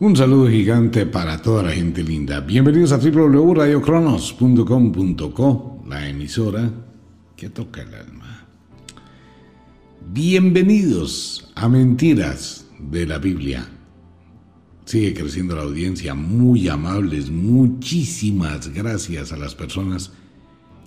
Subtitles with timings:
[0.00, 2.38] Un saludo gigante para toda la gente linda.
[2.38, 6.70] Bienvenidos a www.radiocronos.com.co, la emisora
[7.34, 8.46] que toca el alma.
[10.12, 13.68] Bienvenidos a Mentiras de la Biblia.
[14.84, 17.28] Sigue creciendo la audiencia, muy amables.
[17.28, 20.12] Muchísimas gracias a las personas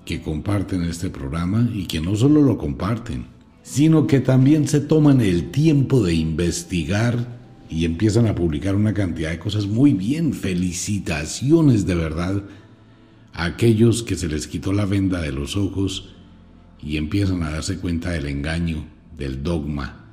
[0.06, 3.26] que comparten este programa y que no solo lo comparten,
[3.62, 7.41] sino que también se toman el tiempo de investigar
[7.72, 10.34] y empiezan a publicar una cantidad de cosas muy bien.
[10.34, 12.44] Felicitaciones de verdad
[13.34, 16.14] a aquellos que se les quitó la venda de los ojos
[16.84, 18.86] y empiezan a darse cuenta del engaño,
[19.18, 20.06] del dogma.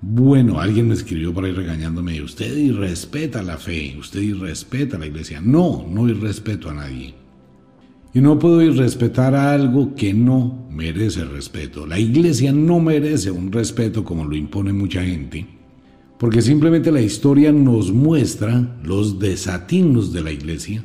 [0.00, 5.40] Bueno, alguien me escribió por ahí regañándome, usted irrespeta la fe, usted irrespeta la iglesia.
[5.42, 7.14] No, no irrespeto a nadie.
[8.14, 11.86] Y no puedo irrespetar a algo que no merece respeto.
[11.86, 15.61] La iglesia no merece un respeto como lo impone mucha gente
[16.22, 20.84] porque simplemente la historia nos muestra los desatinos de la iglesia,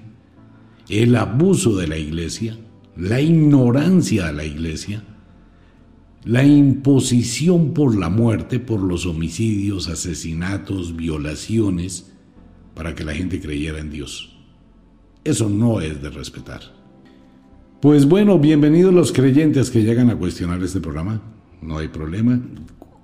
[0.90, 2.58] el abuso de la iglesia,
[2.96, 5.04] la ignorancia de la iglesia,
[6.26, 12.12] la imposición por la muerte, por los homicidios, asesinatos, violaciones,
[12.74, 14.36] para que la gente creyera en Dios.
[15.24, 16.62] Eso no es de respetar.
[17.80, 21.22] Pues bueno, bienvenidos los creyentes que llegan a cuestionar este programa.
[21.62, 22.42] No hay problema.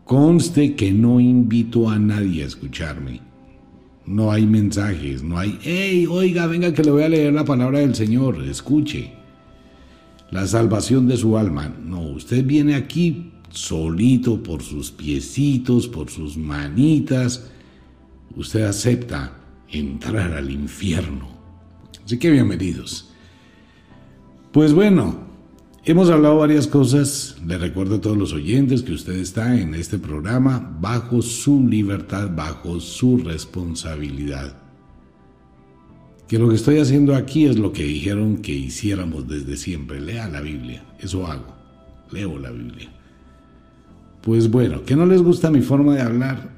[0.05, 3.21] Conste que no invito a nadie a escucharme.
[4.05, 7.79] No hay mensajes, no hay, hey, oiga, venga que le voy a leer la palabra
[7.79, 9.13] del Señor, escuche.
[10.29, 11.73] La salvación de su alma.
[11.85, 17.49] No, usted viene aquí solito por sus piecitos, por sus manitas.
[18.35, 19.37] Usted acepta
[19.69, 21.29] entrar al infierno.
[22.03, 23.09] Así que bienvenidos.
[24.51, 25.32] Pues bueno,
[25.85, 29.99] Hemos hablado varias cosas, le recuerdo a todos los oyentes que usted está en este
[29.99, 34.55] programa bajo su libertad, bajo su responsabilidad.
[36.25, 40.29] Que lo que estoy haciendo aquí es lo que dijeron que hiciéramos desde siempre, lea
[40.29, 41.53] la Biblia, eso hago,
[42.13, 42.89] leo la Biblia.
[44.21, 46.49] Pues bueno, que no les gusta mi forma de hablar,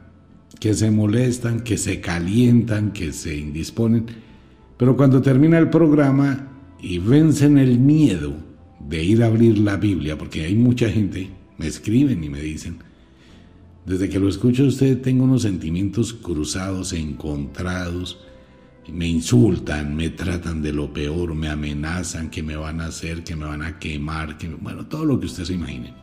[0.59, 4.05] que se molestan, que se calientan, que se indisponen,
[4.77, 6.47] pero cuando termina el programa
[6.79, 8.44] y vencen el miedo,
[8.88, 12.78] de ir a abrir la Biblia, porque hay mucha gente, me escriben y me dicen,
[13.85, 18.19] desde que lo escucho a usted tengo unos sentimientos cruzados, encontrados,
[18.91, 23.35] me insultan, me tratan de lo peor, me amenazan, que me van a hacer, que
[23.35, 25.94] me van a quemar, que bueno, todo lo que usted se imagine.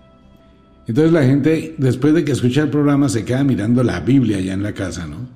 [0.86, 4.54] Entonces la gente, después de que escucha el programa, se queda mirando la Biblia allá
[4.54, 5.28] en la casa, ¿no?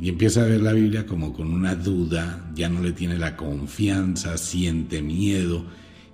[0.00, 3.36] Y empieza a ver la Biblia como con una duda, ya no le tiene la
[3.36, 5.64] confianza, siente miedo,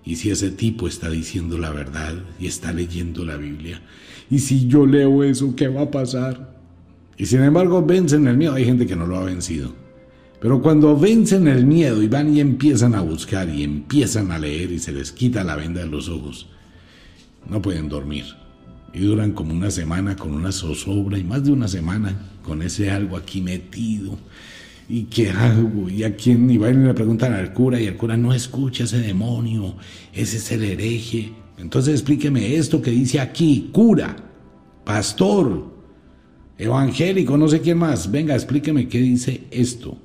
[0.05, 3.83] y si ese tipo está diciendo la verdad y está leyendo la Biblia,
[4.31, 6.57] y si yo leo eso, ¿qué va a pasar?
[7.17, 9.75] Y sin embargo vencen el miedo, hay gente que no lo ha vencido.
[10.41, 14.73] Pero cuando vencen el miedo y van y empiezan a buscar y empiezan a leer
[14.73, 16.49] y se les quita la venda de los ojos,
[17.49, 18.25] no pueden dormir.
[18.95, 22.91] Y duran como una semana con una zozobra y más de una semana con ese
[22.91, 24.19] algo aquí metido
[24.93, 25.89] ¿Y qué hago?
[25.89, 26.51] ¿Y a quién?
[26.51, 29.77] Y van y le preguntan al cura y el cura no escucha ese demonio,
[30.13, 31.33] ese es el hereje.
[31.59, 34.17] Entonces explíqueme esto que dice aquí, cura,
[34.85, 35.65] pastor,
[36.59, 38.11] evangélico, no sé quién más.
[38.11, 39.97] Venga, explíqueme qué dice esto.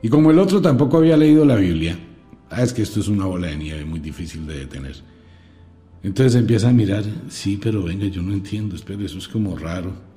[0.00, 1.98] Y como el otro tampoco había leído la Biblia,
[2.48, 4.96] ah, es que esto es una bola de nieve muy difícil de detener.
[6.02, 10.13] Entonces empieza a mirar, sí, pero venga, yo no entiendo, espera, eso es como raro.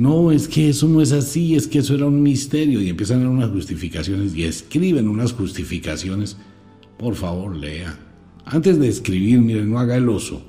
[0.00, 2.80] No, es que eso no es así, es que eso era un misterio.
[2.80, 6.38] Y empiezan a dar unas justificaciones y escriben unas justificaciones.
[6.96, 7.98] Por favor, lea.
[8.46, 10.42] Antes de escribir, miren, no haga el oso.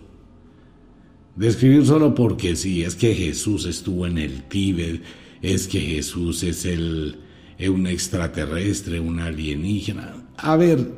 [1.35, 5.01] De escribir solo porque sí, es que Jesús estuvo en el Tíbet,
[5.41, 7.17] es que Jesús es el,
[7.67, 10.29] un extraterrestre, un alienígena.
[10.37, 10.93] A ver,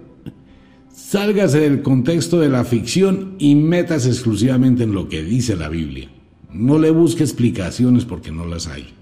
[0.94, 6.13] sálgase del contexto de la ficción y metas exclusivamente en lo que dice la Biblia.
[6.54, 8.94] No le busque explicaciones porque no las hay.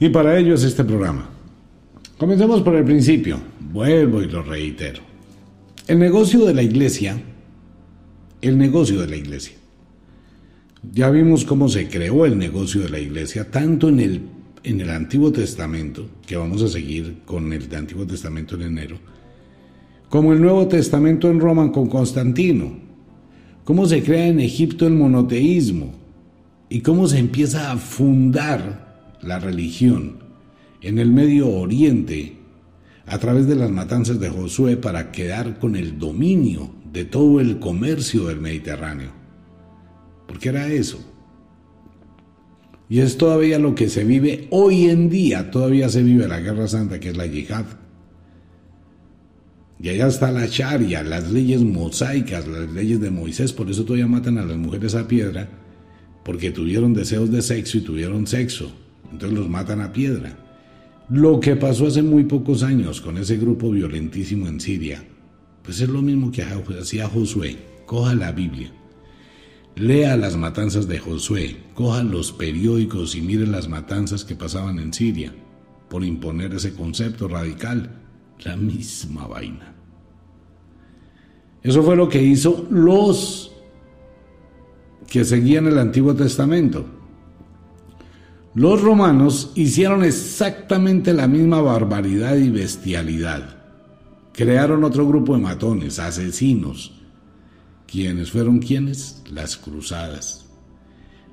[0.00, 1.30] Y para ello es este programa.
[2.18, 3.38] Comencemos por el principio.
[3.72, 5.00] Vuelvo y lo reitero.
[5.86, 7.20] El negocio de la iglesia,
[8.40, 9.56] el negocio de la iglesia.
[10.90, 14.20] Ya vimos cómo se creó el negocio de la iglesia, tanto en el,
[14.64, 18.98] en el Antiguo Testamento, que vamos a seguir con el Antiguo Testamento en enero,
[20.08, 22.76] como el Nuevo Testamento en Roma con Constantino,
[23.64, 25.92] cómo se crea en Egipto el monoteísmo
[26.68, 30.18] y cómo se empieza a fundar la religión
[30.80, 32.36] en el Medio Oriente
[33.06, 37.58] a través de las matanzas de Josué para quedar con el dominio de todo el
[37.58, 39.10] comercio del Mediterráneo.
[40.26, 40.98] Porque era eso.
[42.88, 46.68] Y es todavía lo que se vive hoy en día, todavía se vive la guerra
[46.68, 47.64] santa, que es la yihad.
[49.82, 54.06] Y allá está la Sharia, las leyes mosaicas, las leyes de Moisés, por eso todavía
[54.06, 55.48] matan a las mujeres a piedra,
[56.24, 58.70] porque tuvieron deseos de sexo y tuvieron sexo.
[59.10, 60.38] Entonces los matan a piedra.
[61.10, 65.02] Lo que pasó hace muy pocos años con ese grupo violentísimo en Siria,
[65.64, 67.58] pues es lo mismo que hacía Josué.
[67.84, 68.72] Coja la Biblia,
[69.74, 74.92] lea las matanzas de Josué, coja los periódicos y mire las matanzas que pasaban en
[74.92, 75.34] Siria
[75.90, 78.01] por imponer ese concepto radical.
[78.44, 79.74] La misma vaina.
[81.62, 83.52] Eso fue lo que hizo los
[85.08, 86.84] que seguían el Antiguo Testamento.
[88.54, 93.62] Los romanos hicieron exactamente la misma barbaridad y bestialidad.
[94.32, 96.92] Crearon otro grupo de matones, asesinos.
[97.86, 99.22] ¿Quiénes fueron quiénes?
[99.30, 100.41] Las cruzadas.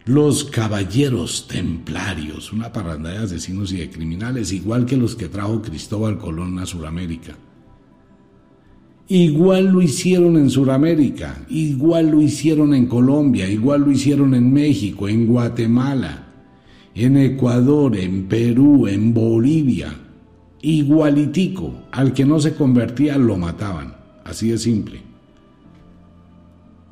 [0.09, 5.61] Los caballeros templarios, una parranda de asesinos y de criminales, igual que los que trajo
[5.61, 7.35] Cristóbal Colón a Sudamérica.
[9.07, 15.07] Igual lo hicieron en Sudamérica, igual lo hicieron en Colombia, igual lo hicieron en México,
[15.07, 16.27] en Guatemala,
[16.95, 19.94] en Ecuador, en Perú, en Bolivia.
[20.63, 23.94] Igualitico, al que no se convertía lo mataban,
[24.25, 25.01] así de simple.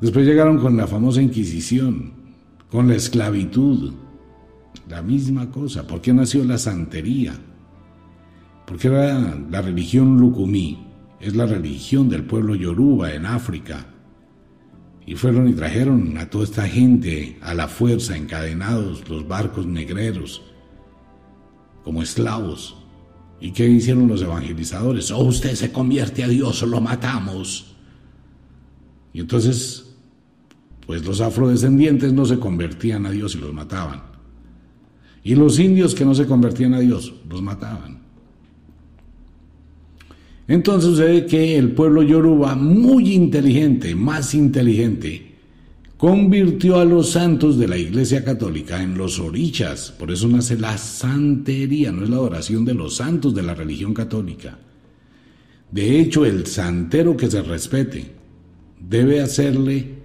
[0.00, 2.17] Después llegaron con la famosa Inquisición,
[2.70, 3.92] con la esclavitud,
[4.88, 5.86] la misma cosa.
[5.86, 7.34] ¿Por qué nació la santería?
[8.66, 10.88] Porque era la religión lucumí
[11.20, 13.86] es la religión del pueblo yoruba en África.
[15.04, 20.42] Y fueron y trajeron a toda esta gente a la fuerza, encadenados los barcos negreros,
[21.82, 22.76] como esclavos.
[23.40, 25.10] ¿Y qué hicieron los evangelizadores?
[25.10, 27.76] Oh, usted se convierte a Dios o lo matamos.
[29.12, 29.87] Y entonces,
[30.88, 34.04] pues los afrodescendientes no se convertían a Dios y los mataban.
[35.22, 37.98] Y los indios que no se convertían a Dios, los mataban.
[40.46, 45.34] Entonces sucede que el pueblo yoruba, muy inteligente, más inteligente,
[45.98, 49.90] convirtió a los santos de la Iglesia Católica en los orichas.
[49.90, 53.92] Por eso nace la santería, no es la adoración de los santos de la religión
[53.92, 54.56] católica.
[55.70, 58.06] De hecho, el santero que se respete
[58.80, 59.97] debe hacerle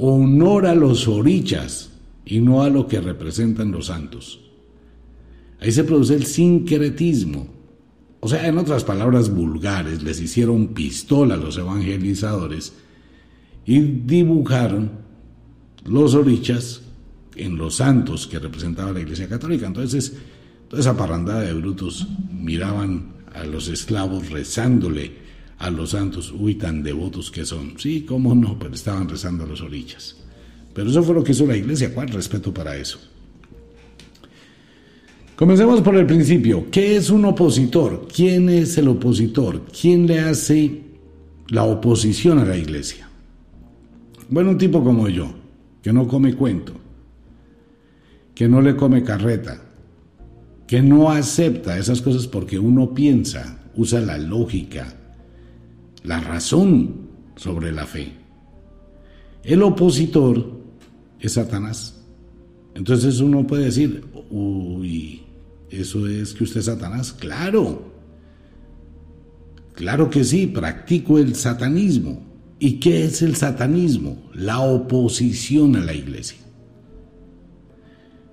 [0.00, 1.90] honor a los orichas
[2.24, 4.40] y no a lo que representan los santos.
[5.60, 7.58] Ahí se produce el sincretismo
[8.20, 12.72] o sea, en otras palabras vulgares, les hicieron pistola a los evangelizadores
[13.64, 14.90] y dibujaron
[15.84, 16.82] los orichas
[17.36, 19.66] en los santos que representaba la Iglesia Católica.
[19.66, 20.14] Entonces,
[20.68, 25.27] toda esa parrandada de brutos miraban a los esclavos rezándole
[25.58, 27.78] a los santos, uy, tan devotos que son.
[27.78, 30.16] Sí, cómo no, pero estaban rezando a los orichas.
[30.72, 31.92] Pero eso fue lo que hizo la Iglesia.
[31.92, 32.98] ¿Cuál respeto para eso?
[35.38, 36.66] Comencemos por el principio.
[36.68, 38.08] ¿Qué es un opositor?
[38.12, 39.66] ¿Quién es el opositor?
[39.66, 40.82] ¿Quién le hace
[41.46, 43.08] la oposición a la iglesia?
[44.28, 45.32] Bueno, un tipo como yo,
[45.80, 46.72] que no come cuento,
[48.34, 49.62] que no le come carreta,
[50.66, 54.92] que no acepta esas cosas porque uno piensa, usa la lógica,
[56.04, 58.12] la razón sobre la fe.
[59.44, 60.50] El opositor
[61.20, 62.02] es Satanás.
[62.74, 65.22] Entonces uno puede decir, uy,
[65.70, 67.12] ¿Eso es que usted es Satanás?
[67.12, 67.92] Claro.
[69.74, 72.26] Claro que sí, practico el satanismo.
[72.58, 74.30] ¿Y qué es el satanismo?
[74.34, 76.38] La oposición a la iglesia.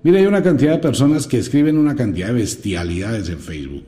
[0.02, 3.84] Mira, hay una cantidad de personas que escriben una cantidad de bestialidades en Facebook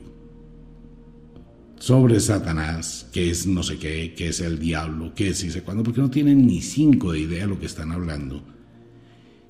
[1.79, 5.63] sobre Satanás, que es no sé qué, que es el diablo, que es y sé
[5.63, 8.43] cuándo, porque no tienen ni cinco de idea de lo que están hablando.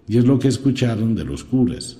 [0.07, 1.97] Y es lo que escucharon de los curas.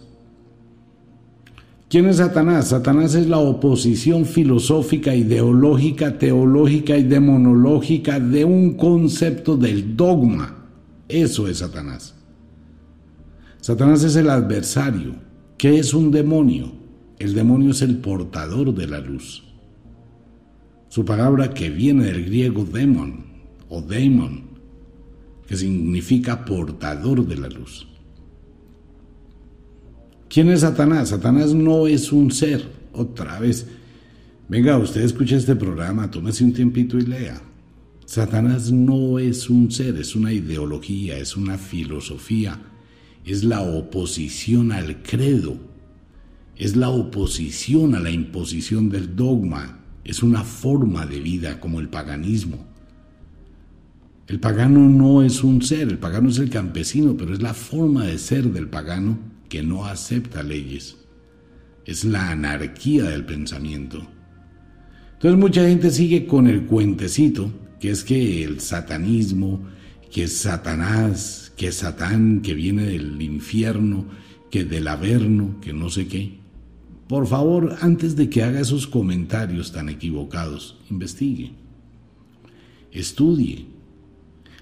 [1.90, 2.70] ¿Quién es Satanás?
[2.70, 10.68] Satanás es la oposición filosófica, ideológica, teológica y demonológica de un concepto del dogma.
[11.08, 12.14] Eso es Satanás.
[13.62, 15.16] Satanás es el adversario.
[15.58, 16.72] ¿Qué es un demonio?
[17.18, 19.49] El demonio es el portador de la luz.
[20.90, 23.26] Su palabra que viene del griego demon
[23.70, 24.44] o daemon,
[25.48, 27.88] que significa portador de la luz.
[30.28, 31.10] ¿Quién es Satanás?
[31.10, 32.80] Satanás no es un ser.
[32.94, 33.68] Otra vez.
[34.48, 37.42] Venga, usted escucha este programa, tómese un tiempito y lea.
[38.06, 42.60] Satanás no es un ser, es una ideología, es una filosofía,
[43.24, 45.58] es la oposición al credo,
[46.56, 49.79] es la oposición a la imposición del dogma,
[50.10, 52.66] es una forma de vida como el paganismo.
[54.28, 58.06] El pagano no es un ser, el pagano es el campesino, pero es la forma
[58.06, 60.98] de ser del pagano que no acepta leyes.
[61.86, 64.02] Es la anarquía del pensamiento.
[65.14, 69.62] Entonces mucha gente sigue con el cuentecito, que es que el satanismo,
[70.12, 74.06] que es Satanás, que es Satán, que viene del infierno,
[74.50, 76.39] que del averno, que no sé qué.
[77.10, 81.54] Por favor, antes de que haga esos comentarios tan equivocados, investigue,
[82.92, 83.66] estudie.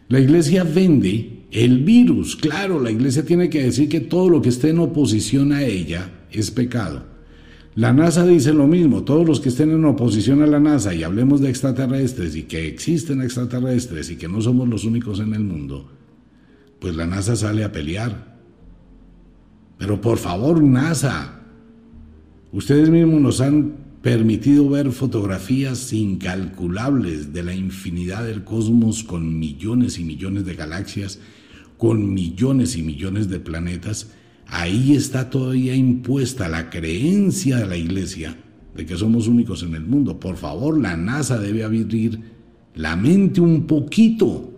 [0.08, 2.38] La iglesia vende el virus.
[2.38, 6.10] Claro, la iglesia tiene que decir que todo lo que esté en oposición a ella
[6.32, 7.04] es pecado.
[7.76, 11.04] La NASA dice lo mismo, todos los que estén en oposición a la NASA y
[11.04, 15.44] hablemos de extraterrestres y que existen extraterrestres y que no somos los únicos en el
[15.44, 15.92] mundo,
[16.80, 18.38] pues la NASA sale a pelear.
[19.78, 21.37] Pero por favor, NASA,
[22.52, 30.00] ustedes mismos nos han permitido ver fotografías incalculables de la infinidad del cosmos con millones
[30.00, 31.20] y millones de galaxias,
[31.78, 34.12] con millones y millones de planetas.
[34.48, 38.38] Ahí está todavía impuesta la creencia de la iglesia
[38.76, 40.20] de que somos únicos en el mundo.
[40.20, 42.20] Por favor, la NASA debe abrir
[42.76, 44.54] la mente un poquito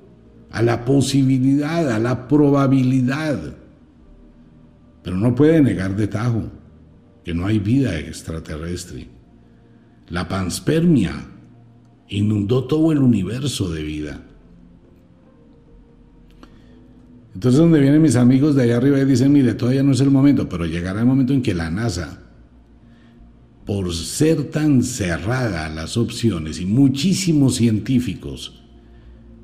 [0.52, 3.56] a la posibilidad, a la probabilidad.
[5.02, 6.59] Pero no puede negar de tajo
[7.30, 9.08] que no hay vida extraterrestre.
[10.08, 11.28] La panspermia
[12.08, 14.26] inundó todo el universo de vida.
[17.36, 20.10] Entonces donde vienen mis amigos de allá arriba y dicen, mire, todavía no es el
[20.10, 22.20] momento, pero llegará el momento en que la NASA,
[23.64, 28.64] por ser tan cerrada las opciones y muchísimos científicos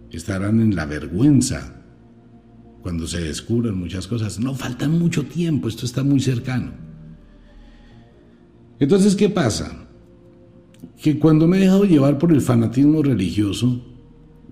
[0.09, 1.83] estarán en la vergüenza
[2.81, 4.39] cuando se descubran muchas cosas.
[4.39, 6.84] No faltan mucho tiempo, esto está muy cercano.
[8.79, 9.87] Entonces, ¿qué pasa?
[11.01, 13.81] Que cuando me he dejado llevar por el fanatismo religioso,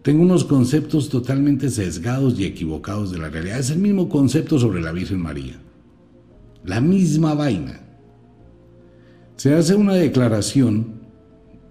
[0.02, 3.60] tengo unos conceptos totalmente sesgados y equivocados de la realidad.
[3.60, 5.60] Es el mismo concepto sobre la Virgen María.
[6.64, 7.82] La misma vaina.
[9.36, 11.02] Se hace una declaración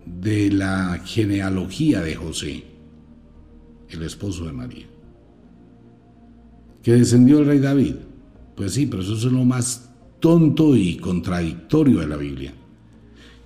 [0.07, 2.73] de la genealogía de José
[3.95, 4.87] el esposo de María.
[6.83, 7.95] ¿Que descendió el rey David?
[8.57, 9.91] Pues sí, pero eso es lo más
[10.23, 12.55] tonto y contradictorio de la Biblia.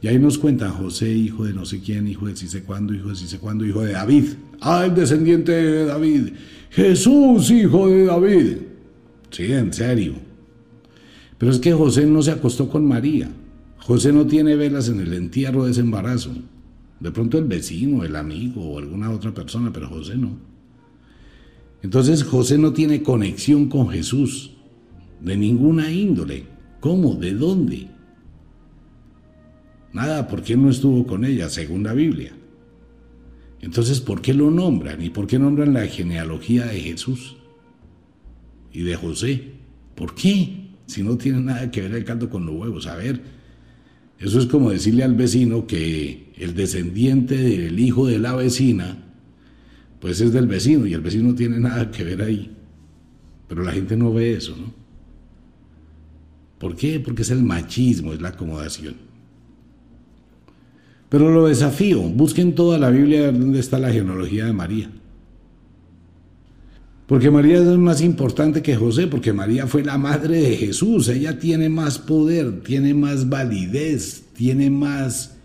[0.02, 2.92] Y ahí nos cuentan José, hijo de no sé quién, hijo de si sé cuándo,
[2.92, 4.25] hijo de si sé cuándo, hijo de David.
[4.61, 6.35] Ah, el descendiente de David.
[6.71, 8.56] Jesús, hijo de David.
[9.30, 10.16] Sí, en serio.
[11.38, 13.30] Pero es que José no se acostó con María.
[13.78, 16.33] José no tiene velas en el entierro de ese embarazo.
[17.00, 20.37] De pronto el vecino, el amigo o alguna otra persona, pero José no.
[21.83, 24.50] Entonces José no tiene conexión con Jesús
[25.23, 26.55] de ninguna índole.
[26.87, 27.16] ¿Cómo?
[27.16, 27.88] ¿De dónde?
[29.93, 32.33] Nada, porque él no estuvo con ella, según la Biblia.
[33.61, 35.02] Entonces, ¿por qué lo nombran?
[35.02, 37.38] ¿Y por qué nombran la genealogía de Jesús
[38.73, 39.55] y de José?
[39.97, 40.69] ¿Por qué?
[40.87, 42.87] Si no tiene nada que ver el caldo con los huevos.
[42.87, 43.21] A ver,
[44.21, 48.97] eso es como decirle al vecino que el descendiente del hijo de la vecina,
[49.99, 52.49] pues es del vecino y el vecino no tiene nada que ver ahí.
[53.49, 54.86] Pero la gente no ve eso, ¿no?
[56.58, 57.00] ¿Por qué?
[57.00, 58.94] Porque es el machismo, es la acomodación.
[61.08, 64.90] Pero lo desafío, busquen toda la Biblia dónde está la genealogía de María.
[67.06, 71.08] Porque María es más importante que José, porque María fue la madre de Jesús.
[71.08, 75.36] Ella tiene más poder, tiene más validez, tiene más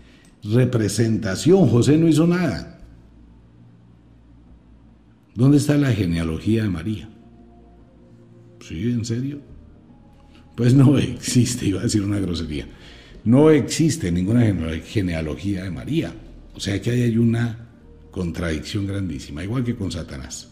[0.42, 1.68] representación.
[1.68, 2.80] José no hizo nada.
[5.36, 7.08] ¿Dónde está la genealogía de María?
[8.60, 9.51] ¿Sí, en serio?
[10.54, 12.66] Pues no existe, iba a decir una grosería.
[13.24, 14.44] No existe ninguna
[14.84, 16.12] genealogía de María.
[16.54, 17.56] O sea que ahí hay una
[18.10, 20.48] contradicción grandísima, igual que con Satanás.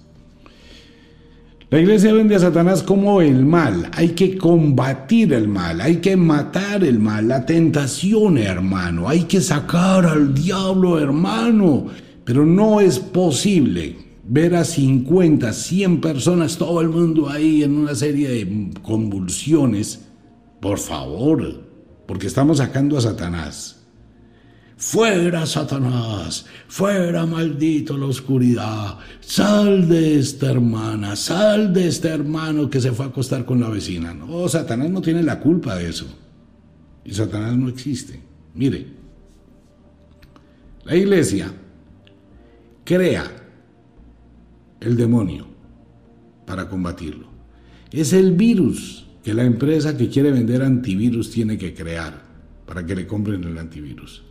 [1.71, 3.91] La iglesia vende a Satanás como el mal.
[3.93, 9.09] Hay que combatir el mal, hay que matar el mal, la tentación, hermano.
[9.09, 11.87] Hay que sacar al diablo, hermano.
[12.25, 17.97] Pero no es posible ver a 50, 100 personas, todo el mundo ahí en una
[17.97, 20.07] serie de convulsiones.
[20.61, 21.65] Por favor,
[22.07, 23.77] porque estamos sacando a Satanás.
[24.77, 32.81] Fuera Satanás, fuera maldito la oscuridad, sal de esta hermana, sal de este hermano que
[32.81, 34.15] se fue a acostar con la vecina.
[34.15, 36.07] No, Satanás no tiene la culpa de eso.
[37.05, 38.21] Y Satanás no existe.
[38.55, 38.87] Mire,
[40.85, 41.53] la iglesia
[42.85, 43.40] crea
[44.81, 45.47] el demonio
[46.47, 47.27] para combatirlo.
[47.93, 52.23] Es el virus que la empresa que quiere vender antivirus tiene que crear
[52.67, 54.23] para que le compren el antivirus.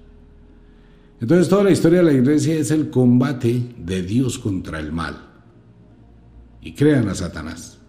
[1.22, 5.18] Entonces toda la historia de la iglesia es el combate de Dios contra el mal.
[6.62, 7.79] Y crean a Satanás.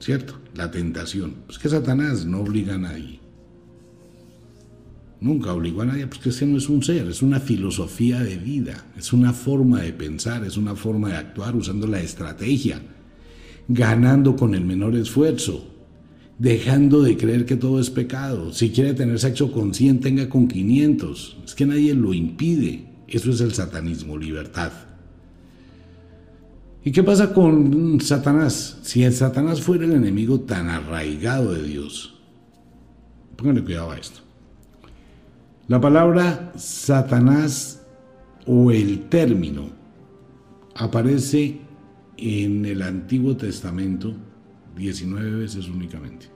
[0.00, 0.38] ¿cierto?
[0.54, 1.34] La tentación.
[1.46, 3.20] Pues que Satanás no obliga a nadie.
[5.20, 8.36] Nunca obligó a nadie, porque pues ese no es un ser, es una filosofía de
[8.36, 12.80] vida, es una forma de pensar, es una forma de actuar usando la estrategia,
[13.66, 15.74] ganando con el menor esfuerzo,
[16.38, 18.52] dejando de creer que todo es pecado.
[18.52, 21.38] Si quiere tener sexo con 100, tenga con 500.
[21.44, 22.86] Es que nadie lo impide.
[23.08, 24.70] Eso es el satanismo, libertad.
[26.84, 28.78] ¿Y qué pasa con Satanás?
[28.82, 32.14] Si el Satanás fuera el enemigo tan arraigado de Dios,
[33.36, 34.27] pónganle cuidado a esto.
[35.68, 37.86] La palabra Satanás
[38.46, 39.68] o el término
[40.74, 41.60] aparece
[42.16, 44.14] en el Antiguo Testamento
[44.74, 46.26] 19 veces únicamente.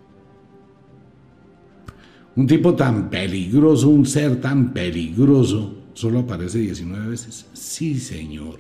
[2.37, 7.47] Un tipo tan peligroso, un ser tan peligroso, solo aparece 19 veces.
[7.55, 8.59] Sí, señor.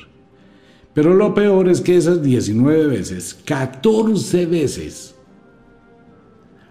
[0.94, 5.11] Pero lo peor es que esas 19 veces, 14 veces,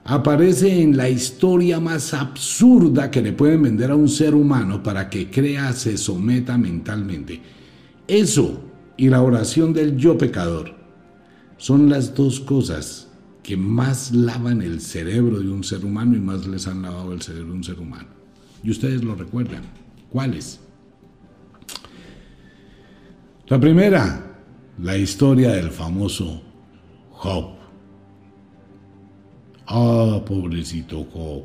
[0.03, 5.10] aparece en la historia más absurda que le pueden vender a un ser humano para
[5.10, 7.41] que crea, se someta mentalmente.
[8.08, 8.62] Eso
[8.98, 10.75] y la oración del yo pecador
[11.58, 13.08] son las dos cosas
[13.43, 17.22] que más lavan el cerebro de un ser humano y más les han lavado el
[17.22, 18.10] cerebro de un ser humano.
[18.63, 19.63] Y ustedes lo recuerdan.
[20.10, 20.60] ¿Cuáles?
[23.48, 24.39] La primera,
[24.81, 26.41] la historia del famoso
[27.12, 27.61] Job.
[29.73, 31.43] Ah, pobrecito Job.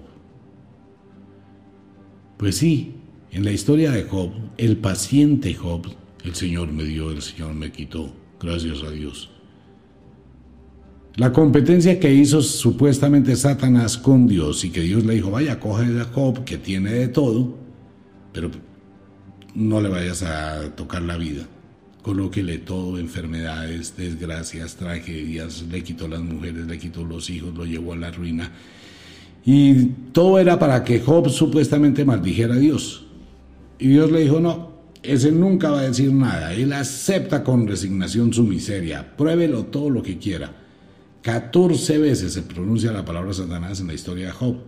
[2.36, 2.94] Pues sí,
[3.30, 5.86] en la historia de Job, el paciente Job,
[6.24, 9.30] el Señor me dio, el Señor me quitó, gracias a Dios.
[11.14, 15.84] La competencia que hizo supuestamente Satanás con Dios y que Dios le dijo, vaya, coge
[16.00, 17.54] a Job que tiene de todo,
[18.32, 18.50] pero
[19.54, 21.46] no le vayas a tocar la vida
[22.06, 27.94] colóquele todo, enfermedades, desgracias, tragedias, le quitó las mujeres, le quitó los hijos, lo llevó
[27.94, 28.52] a la ruina.
[29.44, 33.06] Y todo era para que Job supuestamente maldijera a Dios.
[33.80, 34.70] Y Dios le dijo, no,
[35.02, 40.00] ese nunca va a decir nada, él acepta con resignación su miseria, pruébelo todo lo
[40.00, 40.52] que quiera.
[41.22, 44.58] 14 veces se pronuncia la palabra Satanás en la historia de Job.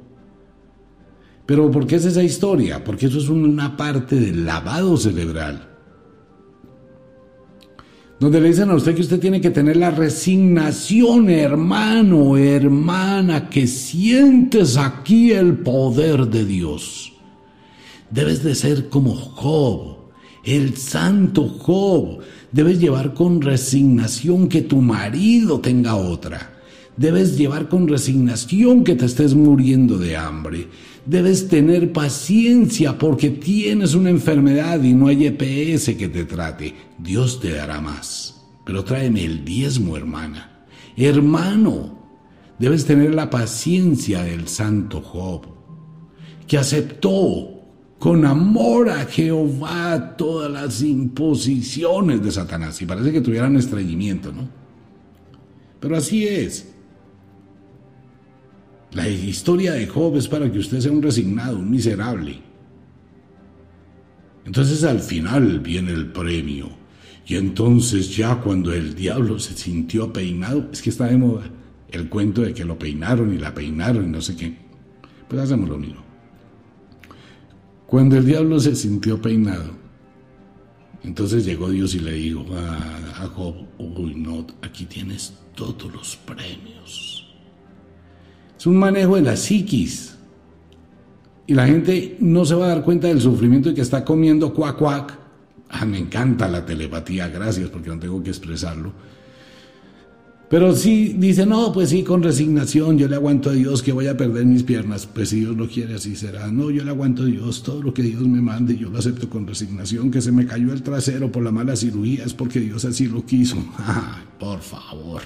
[1.47, 2.83] Pero ¿por qué es esa historia?
[2.83, 5.78] Porque eso es una parte del lavado cerebral
[8.21, 13.69] donde le dicen a usted que usted tiene que tener la resignación, hermano, hermana, que
[13.69, 17.13] sientes aquí el poder de Dios.
[18.11, 19.99] Debes de ser como Job,
[20.45, 22.19] el santo Job.
[22.51, 26.55] Debes llevar con resignación que tu marido tenga otra.
[26.97, 30.67] Debes llevar con resignación que te estés muriendo de hambre.
[31.09, 36.75] Debes tener paciencia porque tienes una enfermedad y no hay EPS que te trate.
[36.99, 38.45] Dios te dará más.
[38.67, 40.67] Pero tráeme el diezmo, hermana.
[40.99, 41.99] Hermano,
[42.59, 45.47] debes tener la paciencia del santo Job,
[46.47, 47.59] que aceptó
[47.99, 52.83] con amor a Jehová todas las imposiciones de Satanás.
[52.83, 54.47] Y parece que tuvieran estreñimiento, ¿no?
[55.81, 56.69] Pero así es.
[58.93, 62.41] La historia de Job es para que usted sea un resignado, un miserable.
[64.45, 66.71] Entonces al final viene el premio.
[67.27, 71.51] Y entonces ya cuando el diablo se sintió peinado, es que está de moda
[71.91, 74.57] el cuento de que lo peinaron y la peinaron y no sé qué.
[75.29, 76.03] Pues hacemos lo mismo.
[77.87, 79.73] Cuando el diablo se sintió peinado,
[81.03, 87.18] entonces llegó Dios y le dijo a, Job, uy, no, aquí tienes todos los premios.
[88.59, 90.17] Es un manejo de la psiquis.
[91.47, 94.53] Y la gente no se va a dar cuenta del sufrimiento y que está comiendo
[94.53, 95.19] cuac cuac.
[95.71, 98.93] Ah, me encanta la telepatía, gracias, porque no tengo que expresarlo.
[100.51, 104.07] Pero si dice, no, pues sí, con resignación, yo le aguanto a Dios que voy
[104.07, 105.07] a perder mis piernas.
[105.07, 106.51] Pues si Dios lo quiere, así será.
[106.51, 109.29] No, yo le aguanto a Dios todo lo que Dios me mande, yo lo acepto
[109.29, 110.11] con resignación.
[110.11, 113.25] Que se me cayó el trasero por la mala cirugía es porque Dios así lo
[113.27, 113.57] quiso.
[113.79, 115.21] Ay, por favor.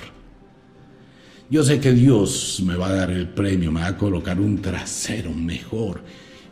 [1.53, 4.63] Yo sé que Dios me va a dar el premio, me va a colocar un
[4.63, 6.01] trasero mejor.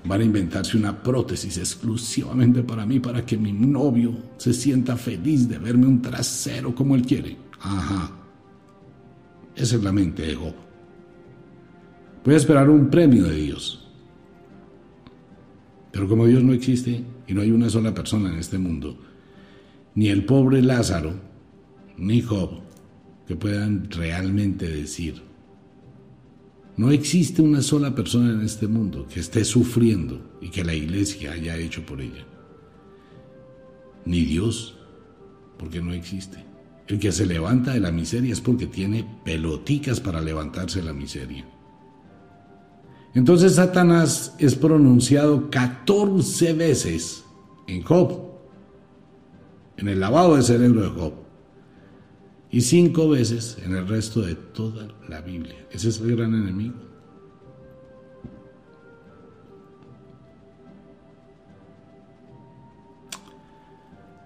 [0.05, 5.49] Van a inventarse una prótesis exclusivamente para mí, para que mi novio se sienta feliz
[5.49, 7.35] de verme un trasero como él quiere.
[7.61, 8.11] Ajá.
[9.57, 10.55] Esa es la mente de Job.
[12.23, 13.89] Voy a esperar un premio de Dios.
[15.93, 18.99] Pero como Dios no existe y no hay una sola persona en este mundo,
[19.95, 21.15] ni el pobre Lázaro,
[21.97, 22.60] ni Job,
[23.31, 25.23] que puedan realmente decir,
[26.77, 31.31] no existe una sola persona en este mundo que esté sufriendo y que la iglesia
[31.31, 32.27] haya hecho por ella.
[34.05, 34.77] Ni Dios,
[35.61, 36.45] porque no existe.
[36.89, 40.93] El que se levanta de la miseria es porque tiene peloticas para levantarse de la
[40.93, 41.47] miseria.
[43.15, 47.25] Entonces Satanás es pronunciado 14 veces
[47.69, 48.23] en Job,
[49.77, 51.30] en el lavado de cerebro de Job,
[52.51, 55.67] y cinco veces en el resto de toda la Biblia.
[55.71, 56.75] Ese es el gran enemigo.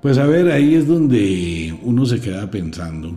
[0.00, 3.16] Pues a ver, ahí es donde uno se queda pensando.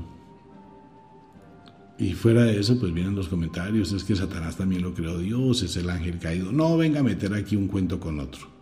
[1.98, 5.64] Y fuera de eso, pues vienen los comentarios, es que Satanás también lo creó Dios,
[5.64, 6.52] es el ángel caído.
[6.52, 8.57] No, venga a meter aquí un cuento con otro.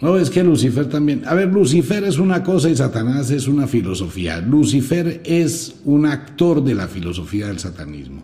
[0.00, 1.22] No, es que Lucifer también.
[1.26, 4.40] A ver, Lucifer es una cosa y Satanás es una filosofía.
[4.40, 8.22] Lucifer es un actor de la filosofía del satanismo.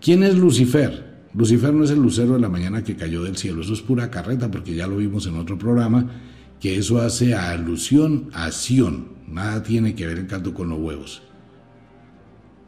[0.00, 1.04] ¿Quién es Lucifer?
[1.34, 4.10] Lucifer no es el lucero de la mañana que cayó del cielo, eso es pura
[4.10, 6.10] carreta porque ya lo vimos en otro programa,
[6.58, 11.22] que eso hace alusión a Sion, nada tiene que ver el canto con los huevos.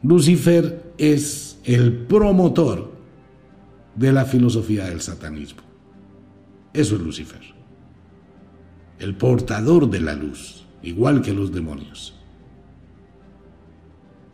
[0.03, 2.93] Lucifer es el promotor
[3.95, 5.63] de la filosofía del satanismo.
[6.71, 7.58] Eso es Lucifer.
[8.99, 12.15] El portador de la luz, igual que los demonios.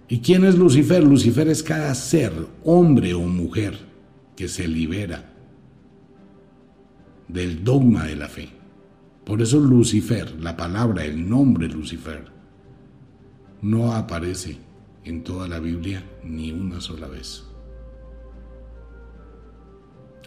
[0.08, 1.04] ¿Y quién es Lucifer?
[1.04, 2.32] Lucifer es cada ser,
[2.64, 3.78] hombre o mujer,
[4.36, 5.32] que se libera
[7.28, 8.50] del dogma de la fe.
[9.24, 12.26] Por eso Lucifer, la palabra, el nombre Lucifer,
[13.62, 14.58] no aparece
[15.04, 17.44] en toda la Biblia ni una sola vez.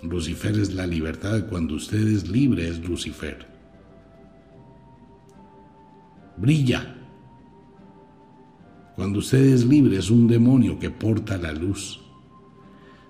[0.03, 3.58] Lucifer es la libertad, cuando usted es libre es Lucifer.
[6.41, 6.95] Brilla.
[8.97, 12.01] Cuando usted es libre es un demonio que porta la luz.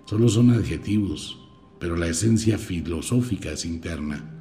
[0.04, 1.38] Solo son adjetivos,
[1.78, 4.38] pero la esencia filosófica es interna.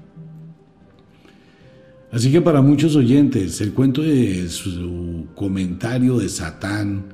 [2.12, 7.14] Así que para muchos oyentes, el cuento de su comentario de Satán,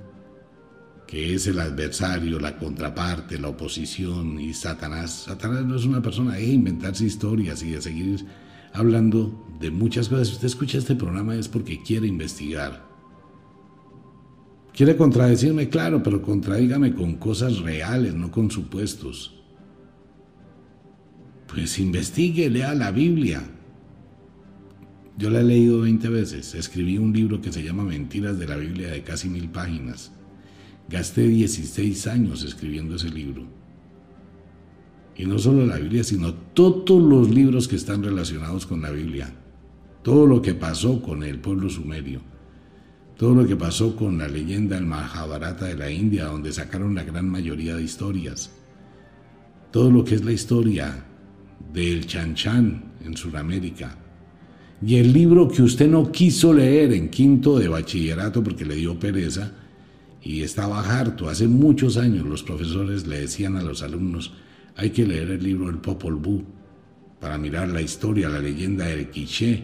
[1.08, 6.36] que es el adversario, la contraparte, la oposición y Satanás, Satanás no es una persona
[6.36, 8.26] de inventarse historias y de seguir
[8.74, 10.28] hablando de muchas cosas.
[10.28, 12.94] Si usted escucha este programa es porque quiere investigar
[14.74, 19.40] Quiere contradecirme, claro, pero contradígame con cosas reales, no con supuestos.
[21.48, 23.44] Pues investigue, lea la Biblia.
[25.16, 26.56] Yo la he leído 20 veces.
[26.56, 30.12] Escribí un libro que se llama Mentiras de la Biblia de casi mil páginas.
[30.90, 33.46] Gasté 16 años escribiendo ese libro.
[35.16, 39.34] Y no solo la Biblia, sino todos los libros que están relacionados con la Biblia.
[40.02, 42.22] Todo lo que pasó con el pueblo sumerio
[43.18, 47.04] todo lo que pasó con la leyenda del Mahabharata de la India, donde sacaron la
[47.04, 48.52] gran mayoría de historias,
[49.72, 51.06] todo lo que es la historia
[51.74, 53.98] del Chan Chan en Sudamérica,
[54.86, 59.00] y el libro que usted no quiso leer en quinto de bachillerato porque le dio
[59.00, 59.54] pereza
[60.22, 61.30] y estaba harto.
[61.30, 64.34] Hace muchos años los profesores le decían a los alumnos,
[64.76, 66.44] hay que leer el libro El Popol Vuh
[67.20, 69.64] para mirar la historia, la leyenda del Quiché,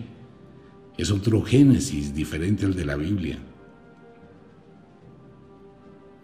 [0.98, 3.40] es otro Génesis diferente al de la Biblia.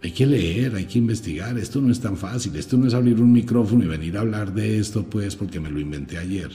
[0.02, 1.58] Hay que leer, hay que investigar.
[1.58, 2.54] Esto no es tan fácil.
[2.56, 5.70] Esto no es abrir un micrófono y venir a hablar de esto, pues, porque me
[5.70, 6.50] lo inventé ayer.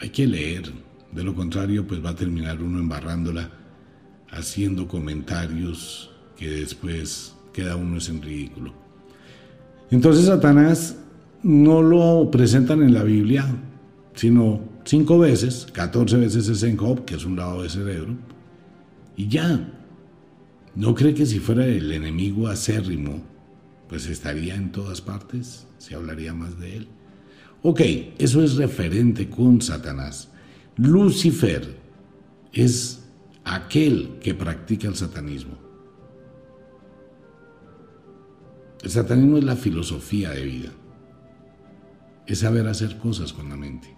[0.00, 0.70] Hay que leer.
[1.12, 3.50] De lo contrario, pues va a terminar uno embarrándola,
[4.30, 8.87] haciendo comentarios que después queda uno en ridículo.
[9.90, 10.96] Entonces Satanás
[11.42, 13.46] no lo presentan en la Biblia,
[14.14, 18.16] sino cinco veces, 14 veces es en Job, que es un lado de cerebro,
[19.16, 19.74] y ya.
[20.74, 23.22] ¿No cree que si fuera el enemigo acérrimo,
[23.88, 25.66] pues estaría en todas partes?
[25.78, 26.88] Se hablaría más de él.
[27.62, 27.80] Ok,
[28.18, 30.28] eso es referente con Satanás.
[30.76, 31.76] Lucifer
[32.52, 33.00] es
[33.44, 35.67] aquel que practica el satanismo.
[38.82, 40.70] El satanismo es la filosofía de vida.
[42.26, 43.96] Es saber hacer cosas con la mente.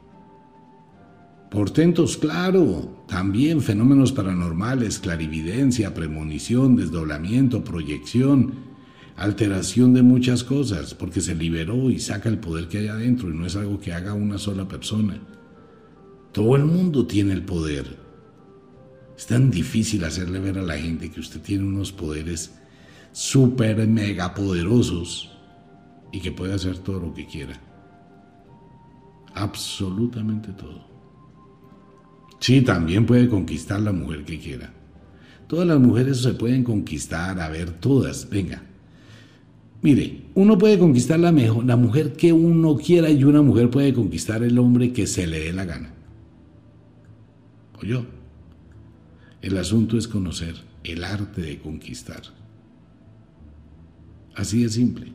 [1.51, 8.55] Portentos, claro, también fenómenos paranormales, clarividencia, premonición, desdoblamiento, proyección,
[9.17, 13.37] alteración de muchas cosas, porque se liberó y saca el poder que hay adentro y
[13.37, 15.21] no es algo que haga una sola persona.
[16.33, 17.99] Todo el mundo tiene el poder.
[19.19, 22.60] Es tan difícil hacerle ver a la gente que usted tiene unos poderes
[23.13, 25.31] súper mega poderosos
[26.13, 27.61] y que puede hacer todo lo que quiera.
[29.35, 30.89] Absolutamente todo.
[32.41, 34.73] Sí, también puede conquistar la mujer que quiera.
[35.47, 38.63] Todas las mujeres se pueden conquistar, a ver, todas, venga.
[39.83, 43.95] Mire, uno puede conquistar la, mejor, la mujer que uno quiera y una mujer puede
[43.95, 45.93] conquistar el hombre que se le dé la gana.
[47.81, 48.05] o yo.
[49.43, 52.23] El asunto es conocer el arte de conquistar.
[54.41, 55.13] Así de simple.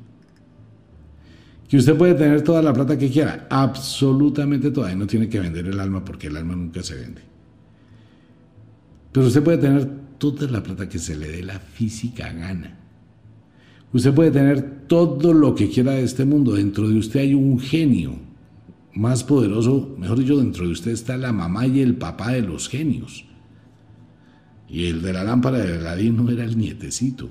[1.68, 5.40] Que usted puede tener toda la plata que quiera, absolutamente toda, y no tiene que
[5.40, 7.22] vender el alma porque el alma nunca se vende.
[9.12, 12.78] Pero usted puede tener toda la plata que se le dé la física gana.
[13.92, 16.54] Usted puede tener todo lo que quiera de este mundo.
[16.54, 18.14] Dentro de usted hay un genio
[18.94, 22.70] más poderoso, mejor dicho, dentro de usted está la mamá y el papá de los
[22.70, 23.26] genios.
[24.70, 27.30] Y el de la lámpara de Aladín no era el nietecito,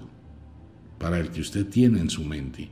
[0.99, 2.69] para el que usted tiene en su mente,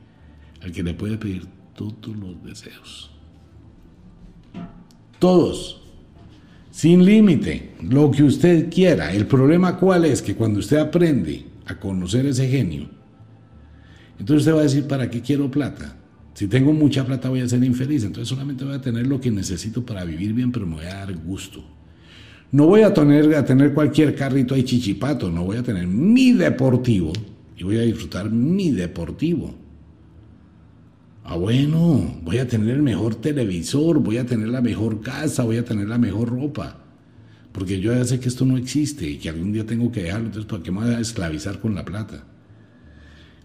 [0.61, 3.11] al que le puede pedir todos los deseos.
[5.19, 5.81] Todos,
[6.71, 9.13] sin límite, lo que usted quiera.
[9.13, 12.89] El problema cuál es que cuando usted aprende a conocer ese genio,
[14.19, 15.97] entonces usted va a decir, ¿para qué quiero plata?
[16.33, 19.29] Si tengo mucha plata voy a ser infeliz, entonces solamente voy a tener lo que
[19.29, 21.63] necesito para vivir bien, pero me voy a dar gusto.
[22.51, 26.33] No voy a tener, a tener cualquier carrito ahí chichipato, no voy a tener mi
[26.33, 27.13] deportivo
[27.63, 29.55] voy a disfrutar mi deportivo.
[31.23, 35.57] Ah, bueno, voy a tener el mejor televisor, voy a tener la mejor casa, voy
[35.57, 36.79] a tener la mejor ropa.
[37.53, 40.25] Porque yo ya sé que esto no existe y que algún día tengo que dejarlo,
[40.25, 42.25] entonces ¿para qué me voy a esclavizar con la plata?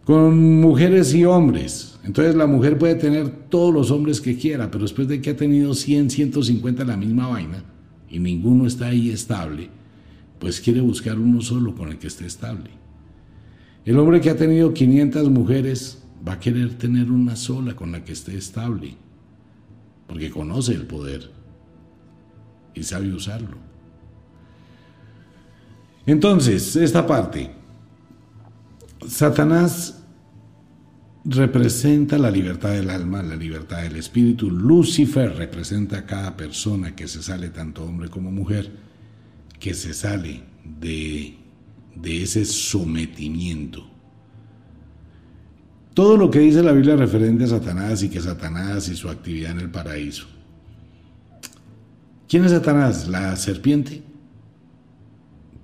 [0.04, 1.98] Con mujeres y hombres.
[2.02, 5.37] Entonces la mujer puede tener todos los hombres que quiera, pero después de que ha
[5.37, 7.62] tenido 100, 150 la misma vaina,
[8.11, 9.68] y ninguno está ahí estable,
[10.38, 12.70] pues quiere buscar uno solo con el que esté estable.
[13.88, 18.05] El hombre que ha tenido 500 mujeres va a querer tener una sola con la
[18.05, 18.96] que esté estable,
[20.07, 21.31] porque conoce el poder
[22.74, 23.57] y sabe usarlo.
[26.05, 27.51] Entonces, esta parte,
[29.09, 30.03] Satanás
[31.24, 34.51] representa la libertad del alma, la libertad del espíritu.
[34.51, 38.70] Lucifer representa a cada persona que se sale, tanto hombre como mujer,
[39.59, 40.42] que se sale
[40.79, 41.38] de,
[42.00, 43.87] de ese sometimiento.
[45.94, 49.52] Todo lo que dice la Biblia referente a Satanás y que Satanás y su actividad
[49.52, 50.26] en el paraíso.
[52.28, 53.08] ¿Quién es Satanás?
[53.08, 54.02] ¿La serpiente?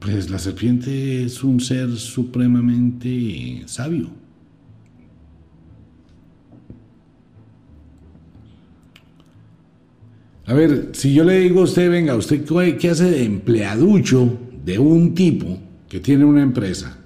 [0.00, 4.24] Pues la serpiente es un ser supremamente sabio
[10.46, 12.44] A ver, si yo le digo a usted, venga, ¿usted
[12.78, 16.98] qué hace de empleaducho de un tipo que tiene una empresa?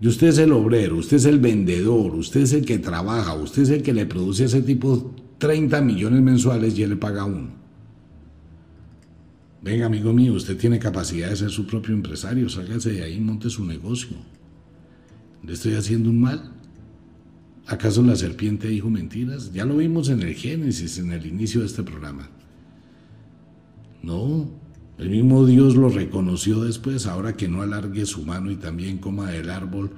[0.00, 3.62] Y usted es el obrero, usted es el vendedor, usted es el que trabaja, usted
[3.62, 7.24] es el que le produce a ese tipo 30 millones mensuales y él le paga
[7.24, 7.50] uno.
[9.62, 13.48] Venga, amigo mío, usted tiene capacidad de ser su propio empresario, sálgase de ahí monte
[13.48, 14.16] su negocio.
[15.44, 16.52] ¿Le estoy haciendo un mal?
[17.68, 19.52] ¿Acaso la serpiente dijo mentiras?
[19.52, 22.28] Ya lo vimos en el Génesis, en el inicio de este programa.
[24.02, 24.48] No,
[24.98, 29.30] el mismo Dios lo reconoció después, ahora que no alargue su mano y también coma
[29.30, 29.90] del árbol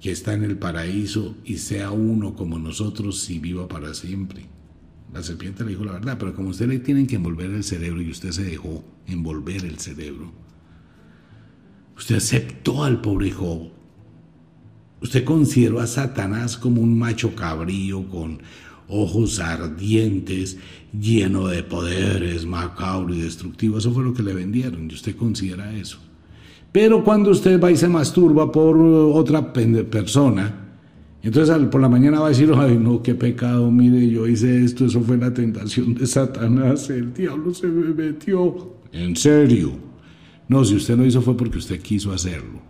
[0.00, 4.46] que está en el paraíso y sea uno como nosotros y viva para siempre.
[5.12, 8.02] La serpiente le dijo la verdad, pero como usted le tienen que envolver el cerebro
[8.02, 10.32] y usted se dejó envolver el cerebro,
[11.96, 13.78] usted aceptó al pobre Job
[15.00, 18.40] Usted consideró a Satanás como un macho cabrío con
[18.88, 20.58] ojos ardientes,
[20.98, 23.78] lleno de poderes, macabro y destructivo.
[23.78, 25.98] Eso fue lo que le vendieron y usted considera eso.
[26.72, 30.68] Pero cuando usted va y se masturba por otra persona,
[31.22, 34.86] entonces por la mañana va a decir, ay no, qué pecado, mire, yo hice esto,
[34.86, 38.76] eso fue la tentación de Satanás, el diablo se me metió.
[38.92, 39.72] ¿En serio?
[40.48, 42.67] No, si usted lo hizo fue porque usted quiso hacerlo.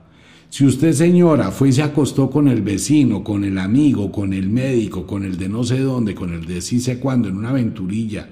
[0.51, 4.49] Si usted, señora, fue y se acostó con el vecino, con el amigo, con el
[4.49, 7.51] médico, con el de no sé dónde, con el de sí sé cuándo, en una
[7.51, 8.29] aventurilla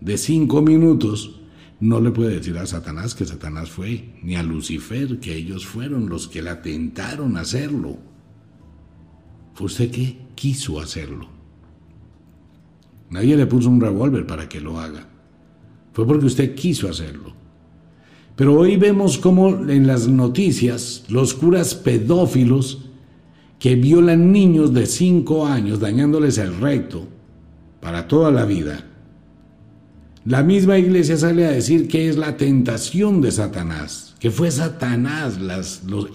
[0.00, 1.40] de cinco minutos,
[1.80, 6.08] no le puede decir a Satanás que Satanás fue, ni a Lucifer que ellos fueron
[6.08, 7.98] los que la tentaron a hacerlo.
[9.54, 11.28] Fue usted que quiso hacerlo.
[13.10, 15.08] Nadie le puso un revólver para que lo haga.
[15.92, 17.43] Fue porque usted quiso hacerlo.
[18.36, 22.86] Pero hoy vemos como en las noticias los curas pedófilos
[23.58, 27.06] que violan niños de 5 años dañándoles el recto
[27.80, 28.84] para toda la vida.
[30.24, 35.38] La misma iglesia sale a decir que es la tentación de Satanás, que fue Satanás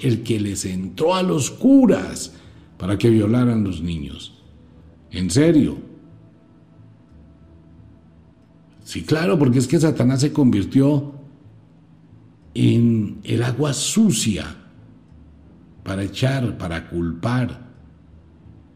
[0.02, 2.34] el que les entró a los curas
[2.78, 4.34] para que violaran los niños.
[5.12, 5.78] ¿En serio?
[8.84, 11.19] Sí, claro, porque es que Satanás se convirtió
[12.54, 14.56] en el agua sucia
[15.84, 17.70] para echar, para culpar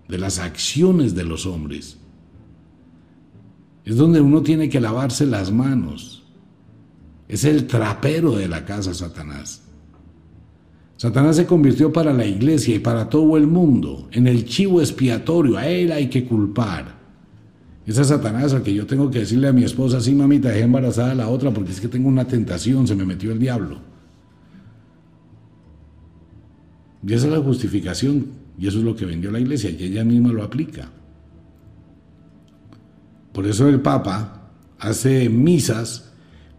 [0.07, 1.97] de las acciones de los hombres.
[3.85, 6.23] Es donde uno tiene que lavarse las manos.
[7.27, 9.63] Es el trapero de la casa Satanás.
[10.97, 15.57] Satanás se convirtió para la iglesia y para todo el mundo en el chivo expiatorio.
[15.57, 17.02] A él hay que culpar.
[17.85, 21.11] Esa Satanás al que yo tengo que decirle a mi esposa, sí, mamita, dejé embarazada
[21.11, 23.79] a la otra porque es que tengo una tentación, se me metió el diablo.
[27.05, 30.05] Y esa es la justificación, y eso es lo que vendió la iglesia, y ella
[30.05, 30.89] misma lo aplica.
[33.33, 36.11] Por eso el Papa hace misas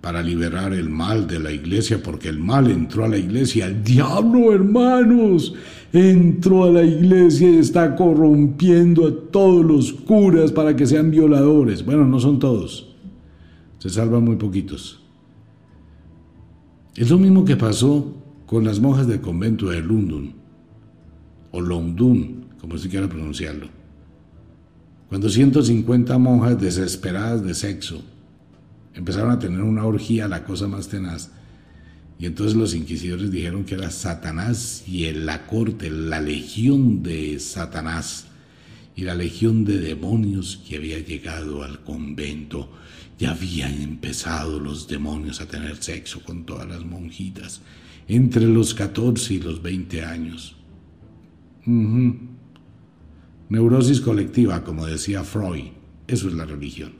[0.02, 3.64] para liberar el mal de la iglesia, porque el mal entró a la iglesia.
[3.64, 5.54] El diablo, hermanos,
[5.94, 11.84] entró a la iglesia y está corrompiendo a todos los curas para que sean violadores.
[11.84, 12.96] Bueno, no son todos.
[13.78, 15.00] Se salvan muy poquitos.
[16.96, 18.12] Es lo mismo que pasó
[18.44, 20.34] con las monjas del convento de Lundun,
[21.52, 23.68] o Londun, como se quiera pronunciarlo.
[25.08, 28.02] Cuando 150 monjas desesperadas de sexo
[28.94, 31.30] empezaron a tener una orgía, la cosa más tenaz.
[32.18, 37.38] Y entonces los inquisidores dijeron que era Satanás y en la corte, la legión de
[37.40, 38.26] Satanás
[38.96, 42.70] y la legión de demonios que había llegado al convento.
[43.18, 47.60] Ya habían empezado los demonios a tener sexo con todas las monjitas
[48.08, 50.56] entre los 14 y los 20 años.
[53.48, 55.66] Neurosis colectiva, como decía Freud,
[56.06, 56.92] eso es la religión,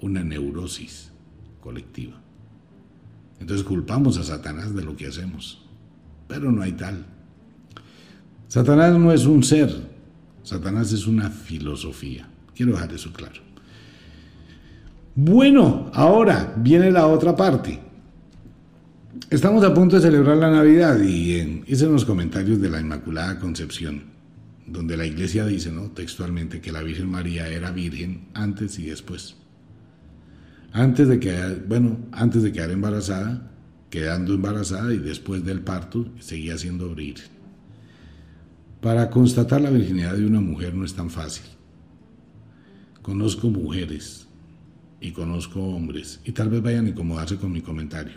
[0.00, 1.12] una neurosis
[1.60, 2.20] colectiva.
[3.42, 5.60] Entonces culpamos a Satanás de lo que hacemos,
[6.28, 7.04] pero no hay tal.
[8.46, 9.68] Satanás no es un ser,
[10.44, 12.28] Satanás es una filosofía.
[12.54, 13.42] Quiero dejar eso claro.
[15.16, 17.80] Bueno, ahora viene la otra parte.
[19.28, 24.04] Estamos a punto de celebrar la Navidad y hice unos comentarios de la Inmaculada Concepción,
[24.68, 25.90] donde la iglesia dice, ¿no?
[25.90, 29.34] Textualmente, que la Virgen María era virgen antes y después
[30.72, 33.50] antes de quedar, bueno, antes de quedar embarazada,
[33.90, 37.16] quedando embarazada y después del parto seguía siendo abrir.
[38.80, 41.44] Para constatar la virginidad de una mujer no es tan fácil.
[43.02, 44.26] Conozco mujeres
[45.00, 48.14] y conozco hombres y tal vez vayan a incomodarse con mi comentario.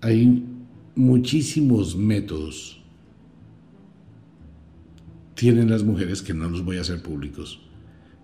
[0.00, 0.44] Hay
[0.94, 2.82] muchísimos métodos
[5.42, 7.60] tienen las mujeres que no los voy a hacer públicos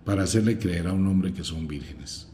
[0.04, 2.27] para hacerle creer a un hombre que son vírgenes.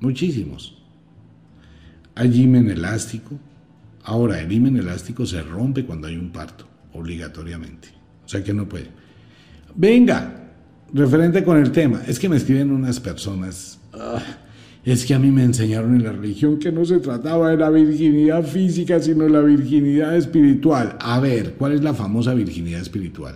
[0.00, 0.76] Muchísimos.
[2.14, 3.38] Hay himen elástico.
[4.02, 7.88] Ahora, el himen elástico se rompe cuando hay un parto, obligatoriamente.
[8.24, 8.88] O sea que no puede.
[9.74, 10.50] Venga,
[10.92, 12.02] referente con el tema.
[12.06, 13.78] Es que me escriben unas personas.
[13.92, 14.22] Ah,
[14.84, 17.70] es que a mí me enseñaron en la religión que no se trataba de la
[17.70, 20.96] virginidad física, sino la virginidad espiritual.
[21.00, 23.34] A ver, ¿cuál es la famosa virginidad espiritual?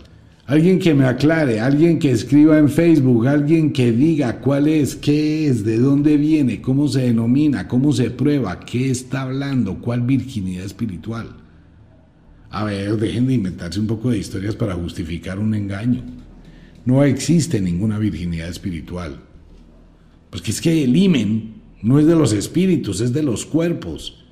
[0.50, 5.46] Alguien que me aclare, alguien que escriba en Facebook, alguien que diga cuál es, qué
[5.46, 10.64] es, de dónde viene, cómo se denomina, cómo se prueba, qué está hablando, cuál virginidad
[10.64, 11.36] espiritual.
[12.50, 16.02] A ver, dejen de inventarse un poco de historias para justificar un engaño.
[16.84, 19.20] No existe ninguna virginidad espiritual.
[20.30, 24.24] Porque es que el himen no es de los espíritus, es de los cuerpos.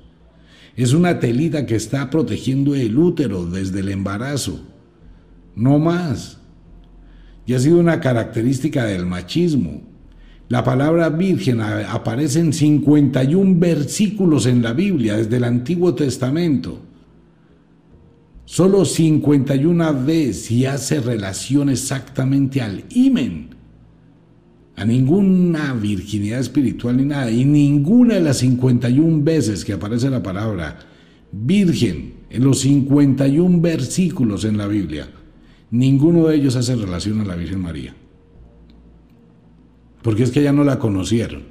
[0.75, 4.68] Es una telita que está protegiendo el útero desde el embarazo
[5.59, 6.37] no más.
[7.45, 9.81] Y ha sido una característica del machismo.
[10.47, 16.79] La palabra virgen aparece en 51 versículos en la Biblia, desde el Antiguo Testamento.
[18.45, 23.49] Solo 51 veces y hace relación exactamente al imen.
[24.75, 27.29] A ninguna virginidad espiritual ni nada.
[27.29, 30.79] Y ninguna de las 51 veces que aparece la palabra
[31.31, 35.09] virgen en los 51 versículos en la Biblia
[35.71, 37.95] Ninguno de ellos hace relación a la Virgen María.
[40.01, 41.43] Porque es que ya no la conocieron.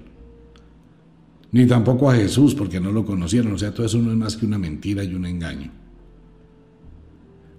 [1.53, 3.53] Ni tampoco a Jesús, porque no lo conocieron.
[3.53, 5.71] O sea, todo eso no es más que una mentira y un engaño.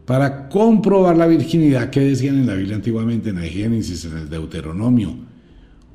[0.05, 4.29] Para comprobar la virginidad que decían en la Biblia antiguamente, en el Génesis, en el
[4.29, 5.15] Deuteronomio,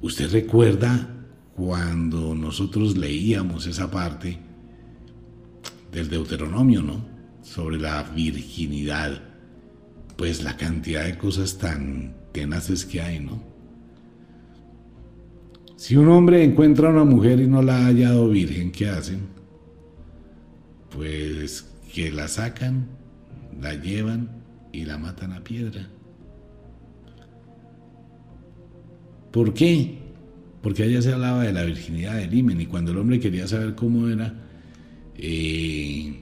[0.00, 1.10] ¿usted recuerda
[1.56, 4.38] cuando nosotros leíamos esa parte
[5.92, 7.04] del Deuteronomio, ¿no?
[7.42, 9.33] Sobre la virginidad
[10.16, 13.42] pues la cantidad de cosas tan tenaces que hay, ¿no?
[15.76, 19.20] Si un hombre encuentra a una mujer y no la ha hallado virgen, ¿qué hacen?
[20.90, 22.86] Pues que la sacan,
[23.60, 24.30] la llevan
[24.72, 25.88] y la matan a piedra.
[29.30, 29.98] ¿Por qué?
[30.62, 33.74] Porque allá se hablaba de la virginidad del himen y cuando el hombre quería saber
[33.74, 34.32] cómo era,
[35.16, 36.20] eh,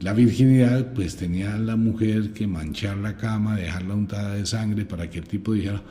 [0.00, 5.10] la virginidad, pues tenía la mujer que manchar la cama, dejarla untada de sangre para
[5.10, 5.82] que el tipo dijera,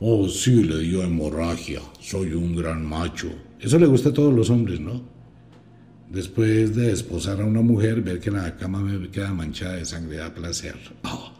[0.00, 4.50] oh sí, le dio hemorragia, soy un gran macho, Eso le gusta a todos los
[4.50, 5.02] hombres, ¿no?
[6.10, 10.18] Después de esposar a una mujer, ver que la cama me queda manchada de sangre
[10.18, 10.76] da placer.
[11.04, 11.32] Oh,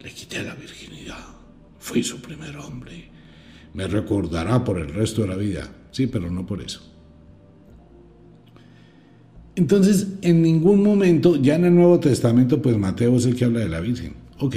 [0.00, 1.18] le quité la virginidad.
[1.78, 3.10] Fui su primer hombre.
[3.74, 5.68] Me recordará por el resto de la vida.
[5.90, 6.91] Sí, pero no por eso.
[9.54, 13.60] Entonces, en ningún momento, ya en el Nuevo Testamento, pues Mateo es el que habla
[13.60, 14.14] de la Virgen.
[14.38, 14.56] Ok,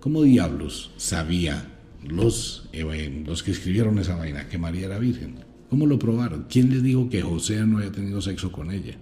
[0.00, 1.68] ¿cómo diablos sabía
[2.06, 5.34] los, eh, los que escribieron esa vaina que María era virgen?
[5.70, 6.46] ¿Cómo lo probaron?
[6.48, 8.94] ¿Quién les dijo que José no había tenido sexo con ella?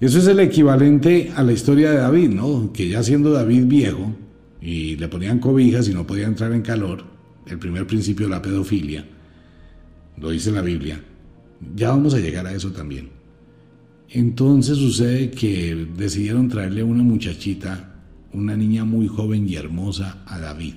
[0.00, 2.72] Eso es el equivalente a la historia de David, ¿no?
[2.72, 4.14] Que ya siendo David viejo
[4.60, 7.04] y le ponían cobijas y no podía entrar en calor,
[7.46, 9.06] el primer principio de la pedofilia,
[10.18, 11.00] lo dice la Biblia,
[11.74, 13.10] ya vamos a llegar a eso también.
[14.08, 17.94] Entonces sucede que decidieron traerle una muchachita,
[18.32, 20.74] una niña muy joven y hermosa a David,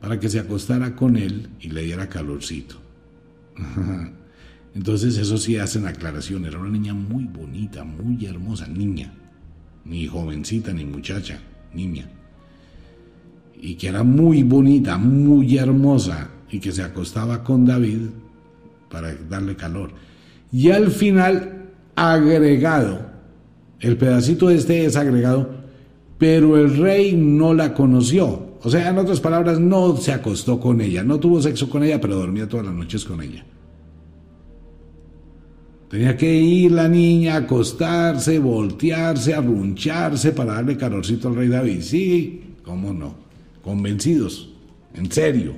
[0.00, 2.76] para que se acostara con él y le diera calorcito.
[4.74, 9.12] Entonces eso sí hacen aclaración, era una niña muy bonita, muy hermosa, niña,
[9.84, 11.40] ni jovencita ni muchacha,
[11.74, 12.08] niña.
[13.60, 18.08] Y que era muy bonita, muy hermosa, y que se acostaba con David
[18.92, 19.90] para darle calor.
[20.52, 23.06] Y al final, agregado,
[23.80, 25.50] el pedacito este es agregado,
[26.18, 28.52] pero el rey no la conoció.
[28.62, 32.00] O sea, en otras palabras, no se acostó con ella, no tuvo sexo con ella,
[32.00, 33.44] pero dormía todas las noches con ella.
[35.88, 41.80] Tenía que ir la niña acostarse, voltearse, arruncharse para darle calorcito al rey David.
[41.82, 43.14] Sí, cómo no.
[43.62, 44.50] Convencidos,
[44.94, 45.54] en serio.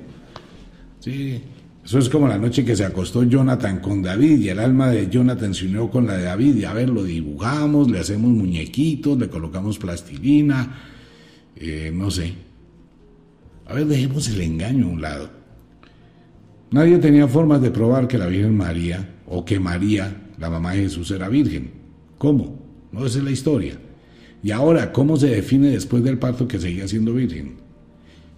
[0.99, 1.41] Sí,
[1.85, 5.07] eso es como la noche que se acostó Jonathan con David y el alma de
[5.07, 9.19] Jonathan se unió con la de David y a ver, lo dibujamos, le hacemos muñequitos,
[9.19, 10.81] le colocamos plastilina,
[11.55, 12.33] eh, no sé.
[13.67, 15.29] A ver, dejemos el engaño a un lado.
[16.71, 20.81] Nadie tenía formas de probar que la Virgen María o que María, la mamá de
[20.81, 21.69] Jesús, era virgen.
[22.17, 22.59] ¿Cómo?
[22.91, 23.77] No, esa es la historia.
[24.41, 27.64] Y ahora, ¿cómo se define después del parto que seguía siendo virgen?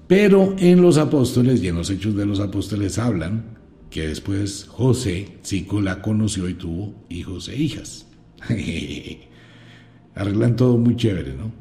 [0.08, 3.58] Pero en los apóstoles y en los hechos de los apóstoles hablan
[3.90, 8.08] que después José sí la conoció y tuvo hijos e hijas.
[10.16, 11.52] Arreglan todo muy chévere, ¿no?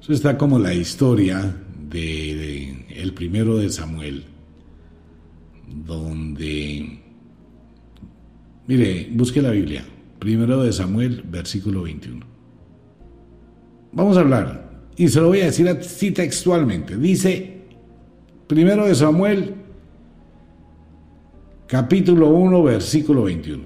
[0.00, 1.54] Eso está como la historia
[1.88, 4.24] de, el primero de Samuel,
[5.86, 7.00] donde
[8.66, 9.84] mire, busque la Biblia,
[10.18, 12.24] primero de Samuel, versículo 21.
[13.92, 16.96] Vamos a hablar y se lo voy a decir así textualmente.
[16.96, 17.58] Dice,
[18.46, 19.54] primero de Samuel,
[21.66, 23.64] capítulo 1, versículo 21.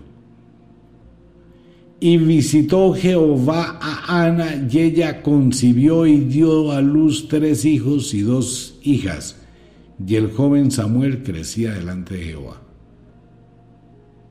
[2.01, 8.21] Y visitó Jehová a Ana y ella concibió y dio a luz tres hijos y
[8.21, 9.41] dos hijas.
[10.07, 12.61] Y el joven Samuel crecía delante de Jehová.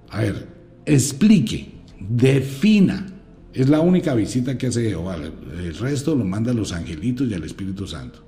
[0.09, 0.47] A ver,
[0.85, 3.07] explique, defina
[3.53, 5.15] es la única visita que hace Jehová.
[5.15, 8.19] El resto lo manda a los angelitos y al Espíritu Santo.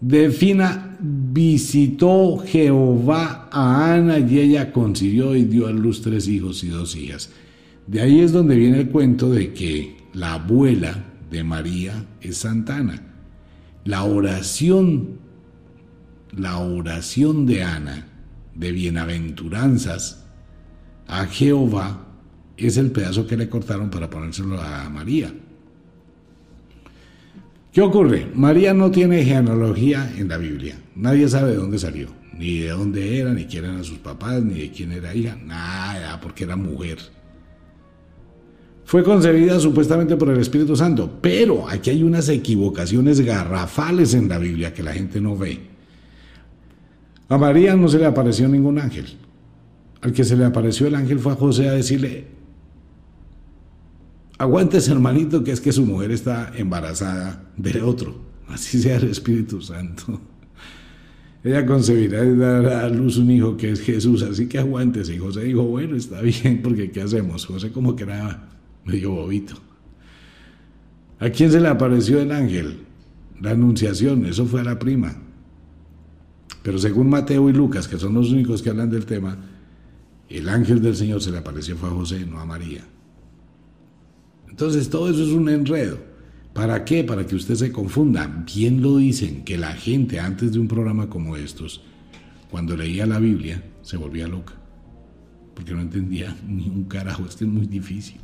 [0.00, 6.68] Defina, visitó Jehová a Ana y ella concibió y dio a luz tres hijos y
[6.68, 7.30] dos hijas.
[7.86, 13.00] De ahí es donde viene el cuento de que la abuela de María es Santana.
[13.84, 15.18] La oración,
[16.36, 18.08] la oración de Ana
[18.54, 20.24] de bienaventuranzas
[21.06, 22.11] a Jehová
[22.66, 25.32] es el pedazo que le cortaron para ponérselo a María.
[27.72, 28.26] ¿Qué ocurre?
[28.34, 30.76] María no tiene genealogía en la Biblia.
[30.94, 34.60] Nadie sabe de dónde salió, ni de dónde era, ni quién eran sus papás, ni
[34.60, 35.36] de quién era hija.
[35.42, 36.98] Nada, porque era mujer.
[38.84, 44.36] Fue concebida supuestamente por el Espíritu Santo, pero aquí hay unas equivocaciones garrafales en la
[44.36, 45.60] Biblia que la gente no ve.
[47.30, 49.06] A María no se le apareció ningún ángel.
[50.02, 52.26] Al que se le apareció el ángel fue a José a decirle,
[54.42, 58.16] Aguantes, hermanito, que es que su mujer está embarazada de otro.
[58.48, 60.20] Así sea el Espíritu Santo.
[61.44, 65.14] Ella concebirá y dará a luz un hijo que es Jesús, así que aguántese.
[65.14, 67.46] Y José dijo, bueno, está bien, porque ¿qué hacemos?
[67.46, 68.48] José como que era
[68.84, 69.54] medio bobito.
[71.20, 72.80] ¿A quién se le apareció el ángel?
[73.40, 75.14] La anunciación, eso fue a la prima.
[76.64, 79.38] Pero según Mateo y Lucas, que son los únicos que hablan del tema,
[80.28, 82.82] el ángel del Señor se le apareció fue a José, no a María.
[84.52, 85.98] Entonces todo eso es un enredo.
[86.52, 87.02] ¿Para qué?
[87.04, 88.44] Para que usted se confunda.
[88.54, 91.80] Bien lo dicen, que la gente antes de un programa como estos,
[92.50, 94.52] cuando leía la Biblia, se volvía loca.
[95.54, 98.20] Porque no entendía ni un carajo, es que es muy difícil.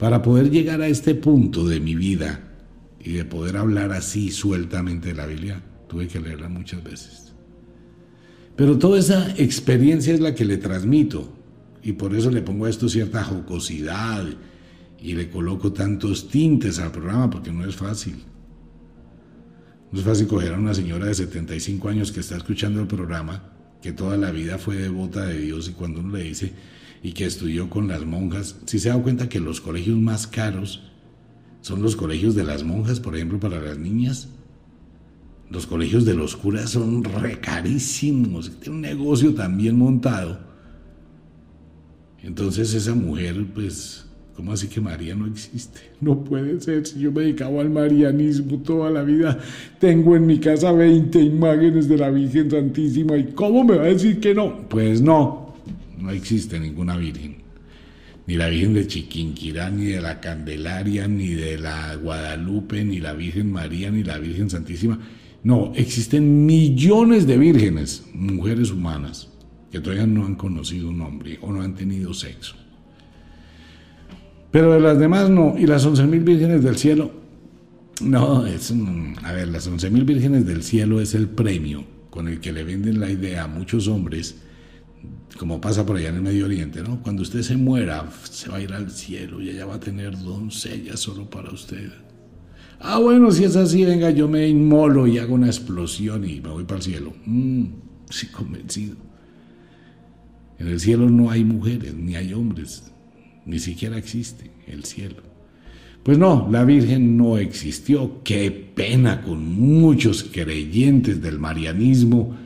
[0.00, 2.40] Para poder llegar a este punto de mi vida
[2.98, 7.32] y de poder hablar así sueltamente de la Biblia, tuve que leerla muchas veces.
[8.56, 11.32] Pero toda esa experiencia es la que le transmito
[11.84, 14.26] y por eso le pongo a esto cierta jocosidad
[15.02, 18.16] y le coloco tantos tintes al programa porque no es fácil.
[19.90, 23.52] No es fácil coger a una señora de 75 años que está escuchando el programa,
[23.82, 26.52] que toda la vida fue devota de Dios y cuando uno le dice
[27.02, 30.82] y que estudió con las monjas, si se da cuenta que los colegios más caros
[31.62, 34.28] son los colegios de las monjas, por ejemplo, para las niñas.
[35.50, 40.40] Los colegios de los curas son recarísimos, tiene un negocio tan bien montado.
[42.22, 44.06] Entonces esa mujer, pues,
[44.40, 45.80] ¿cómo así que María no existe?
[46.00, 49.38] No puede ser, si yo me dedicaba al marianismo toda la vida,
[49.78, 53.88] tengo en mi casa 20 imágenes de la Virgen Santísima, ¿y cómo me va a
[53.88, 54.66] decir que no?
[54.66, 55.54] Pues no,
[55.98, 57.36] no existe ninguna Virgen
[58.26, 63.12] ni la Virgen de Chiquinquirá, ni de la Candelaria, ni de la Guadalupe, ni la
[63.12, 65.00] Virgen María, ni la Virgen Santísima.
[65.42, 69.28] No, existen millones de vírgenes, mujeres humanas,
[69.72, 72.59] que todavía no han conocido un hombre o no han tenido sexo.
[74.50, 75.54] Pero de las demás no.
[75.58, 77.10] ¿Y las once mil vírgenes del cielo?
[78.00, 78.72] No, es
[79.22, 82.64] a ver, las once mil vírgenes del cielo es el premio con el que le
[82.64, 84.36] venden la idea a muchos hombres,
[85.38, 87.02] como pasa por allá en el Medio Oriente, ¿no?
[87.02, 90.18] Cuando usted se muera, se va a ir al cielo y ella va a tener
[90.18, 91.92] doncella solo para usted.
[92.80, 96.48] Ah, bueno, si es así, venga, yo me inmolo y hago una explosión y me
[96.48, 97.12] voy para el cielo.
[97.26, 97.64] Mm,
[98.08, 98.96] sí, convencido.
[100.58, 102.90] En el cielo no hay mujeres, ni hay hombres,
[103.50, 105.22] ni siquiera existe el cielo.
[106.02, 108.22] Pues no, la Virgen no existió.
[108.24, 112.36] Qué pena con muchos creyentes del marianismo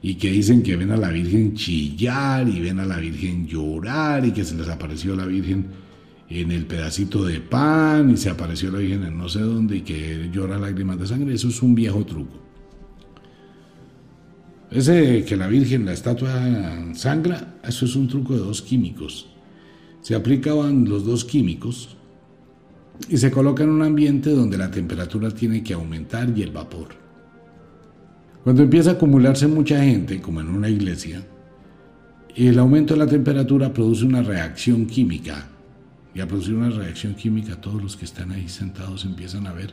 [0.00, 4.24] y que dicen que ven a la Virgen chillar y ven a la Virgen llorar
[4.24, 5.66] y que se les apareció la Virgen
[6.30, 9.80] en el pedacito de pan y se apareció la Virgen en no sé dónde y
[9.82, 12.40] que llora lágrimas de sangre, eso es un viejo truco.
[14.70, 19.31] Ese que la Virgen, la estatua sangra, eso es un truco de dos químicos.
[20.02, 21.96] Se aplicaban los dos químicos
[23.08, 26.88] y se coloca en un ambiente donde la temperatura tiene que aumentar y el vapor.
[28.44, 31.24] Cuando empieza a acumularse mucha gente, como en una iglesia,
[32.34, 35.48] el aumento de la temperatura produce una reacción química
[36.14, 39.72] y a producir una reacción química, todos los que están ahí sentados empiezan a ver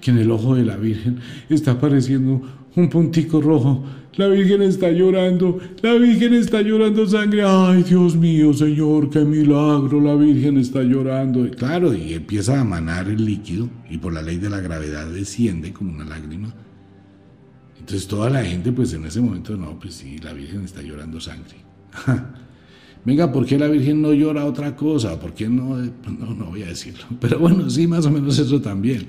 [0.00, 2.42] que en el ojo de la Virgen está apareciendo
[2.76, 3.84] un puntico rojo.
[4.16, 7.42] La Virgen está llorando, la Virgen está llorando sangre.
[7.44, 11.46] Ay, Dios mío, Señor, qué milagro, la Virgen está llorando.
[11.46, 15.06] Y claro, y empieza a manar el líquido y por la ley de la gravedad
[15.06, 16.52] desciende como una lágrima.
[17.78, 21.20] Entonces toda la gente, pues en ese momento, no, pues sí, la Virgen está llorando
[21.20, 21.56] sangre.
[23.08, 25.18] Venga, ¿por qué la Virgen no llora otra cosa?
[25.18, 25.78] ¿Por qué no?
[25.78, 27.04] No, no voy a decirlo.
[27.20, 29.06] Pero bueno, sí, más o menos eso también.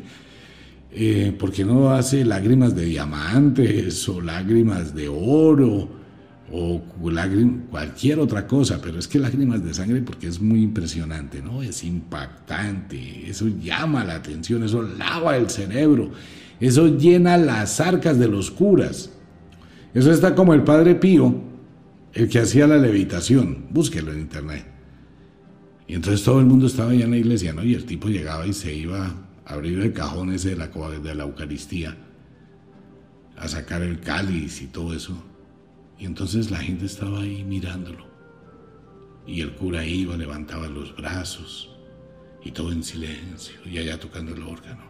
[0.90, 5.90] Eh, ¿Por qué no hace lágrimas de diamantes o lágrimas de oro
[6.50, 6.82] o
[7.70, 8.80] cualquier otra cosa?
[8.82, 11.62] Pero es que lágrimas de sangre porque es muy impresionante, ¿no?
[11.62, 16.12] Es impactante, eso llama la atención, eso lava el cerebro,
[16.62, 19.10] eso llena las arcas de los curas.
[19.94, 21.49] Eso está como el Padre Pío
[22.20, 24.66] el que hacía la levitación, búsquelo en internet.
[25.88, 27.64] Y entonces todo el mundo estaba allá en la iglesia, ¿no?
[27.64, 29.08] Y el tipo llegaba y se iba
[29.46, 31.96] a abrir el cajón ese de la, de la Eucaristía,
[33.38, 35.24] a sacar el cáliz y todo eso.
[35.98, 38.06] Y entonces la gente estaba ahí mirándolo.
[39.26, 41.70] Y el cura iba, levantaba los brazos,
[42.44, 44.84] y todo en silencio, y allá tocando el órgano.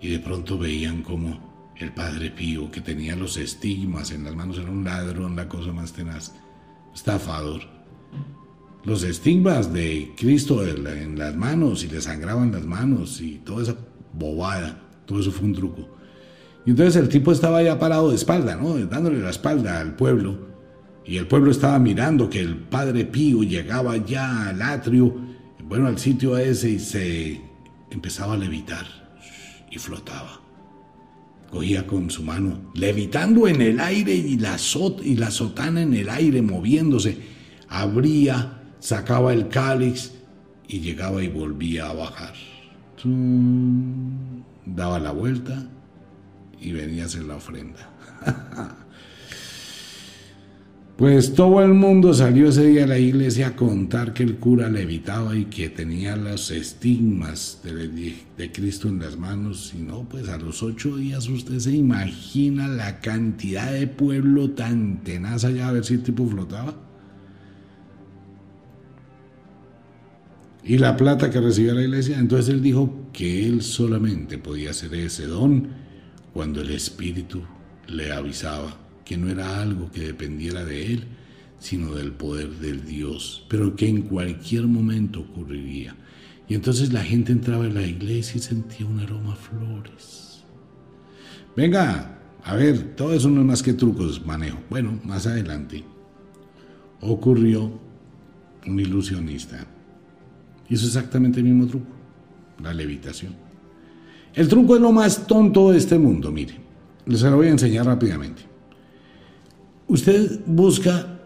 [0.00, 4.58] Y de pronto veían como el padre Pío, que tenía los estigmas en las manos,
[4.58, 6.34] era un ladrón, la cosa más tenaz,
[6.94, 7.62] estafador.
[8.84, 13.76] Los estigmas de Cristo en las manos y le sangraban las manos y toda esa
[14.12, 15.88] bobada, todo eso fue un truco.
[16.64, 18.76] Y entonces el tipo estaba ya parado de espalda, ¿no?
[18.86, 20.46] Dándole la espalda al pueblo.
[21.04, 25.14] Y el pueblo estaba mirando que el padre Pío llegaba ya al atrio,
[25.64, 27.40] bueno, al sitio ese y se
[27.90, 28.86] empezaba a levitar
[29.70, 30.45] y flotaba
[31.50, 37.18] cogía con su mano, levitando en el aire y la, sotana en el aire moviéndose,
[37.68, 40.12] abría, sacaba el cáliz
[40.68, 42.34] y llegaba y volvía a bajar.
[44.64, 45.66] Daba la vuelta
[46.60, 47.90] y venía a hacer la ofrenda.
[50.96, 54.70] Pues todo el mundo salió ese día a la iglesia a contar que el cura
[54.70, 59.74] levitaba y que tenía los estigmas de, Cristo en las manos.
[59.76, 65.04] Y no, pues a los ocho días usted se imagina la cantidad de pueblo tan
[65.04, 66.74] tenaz allá a ver si el tipo flotaba.
[70.64, 72.18] Y la plata que recibía la iglesia.
[72.18, 75.68] Entonces él dijo que él solamente podía hacer ese don
[76.32, 77.42] cuando el Espíritu
[77.86, 81.04] le avisaba que no era algo que dependiera de él,
[81.58, 85.96] sino del poder del Dios, pero que en cualquier momento ocurriría.
[86.48, 90.44] Y entonces la gente entraba en la iglesia y sentía un aroma a flores.
[91.56, 94.58] Venga, a ver, todo eso no es más que trucos, manejo.
[94.68, 95.84] Bueno, más adelante
[97.00, 97.70] ocurrió
[98.66, 99.64] un ilusionista.
[100.68, 101.92] Hizo exactamente el mismo truco,
[102.60, 103.34] la levitación.
[104.34, 106.54] El truco es lo más tonto de este mundo, mire.
[107.06, 108.55] Les lo voy a enseñar rápidamente.
[109.88, 111.20] Usted busca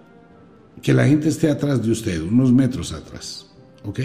[0.82, 3.46] que la gente esté atrás de usted, unos metros atrás,
[3.84, 4.00] ¿ok?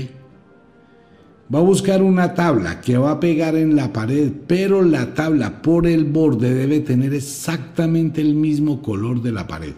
[1.54, 5.62] Va a buscar una tabla que va a pegar en la pared, pero la tabla
[5.62, 9.74] por el borde debe tener exactamente el mismo color de la pared.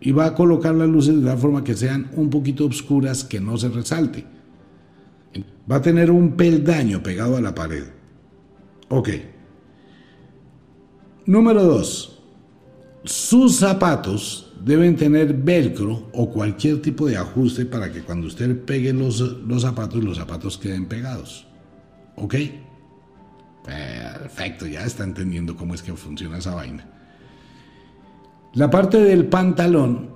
[0.00, 3.40] Y va a colocar las luces de tal forma que sean un poquito oscuras, que
[3.40, 4.26] no se resalte.
[5.70, 7.84] Va a tener un peldaño pegado a la pared.
[8.88, 9.08] Ok.
[11.26, 12.17] Número dos.
[13.04, 18.92] Sus zapatos deben tener velcro o cualquier tipo de ajuste para que cuando usted pegue
[18.92, 21.46] los, los zapatos, los zapatos queden pegados.
[22.16, 22.34] ¿Ok?
[23.64, 26.86] Perfecto, ya está entendiendo cómo es que funciona esa vaina.
[28.54, 30.10] La parte del pantalón,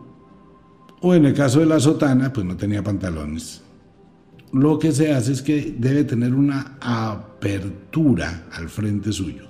[1.01, 3.62] o en el caso de la sotana, pues no tenía pantalones.
[4.53, 9.45] Lo que se hace es que debe tener una apertura al frente suyo.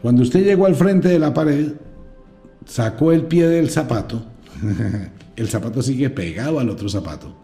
[0.00, 1.72] Cuando usted llegó al frente de la pared,
[2.64, 4.24] sacó el pie del zapato,
[5.36, 7.34] el zapato sigue pegado al otro zapato.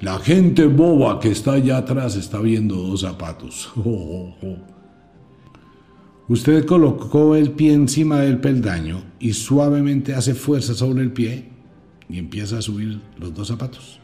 [0.00, 3.70] La gente boba que está allá atrás está viendo dos zapatos.
[6.28, 11.48] Usted colocó el pie encima del peldaño y suavemente hace fuerza sobre el pie
[12.08, 14.00] y empieza a subir los dos zapatos.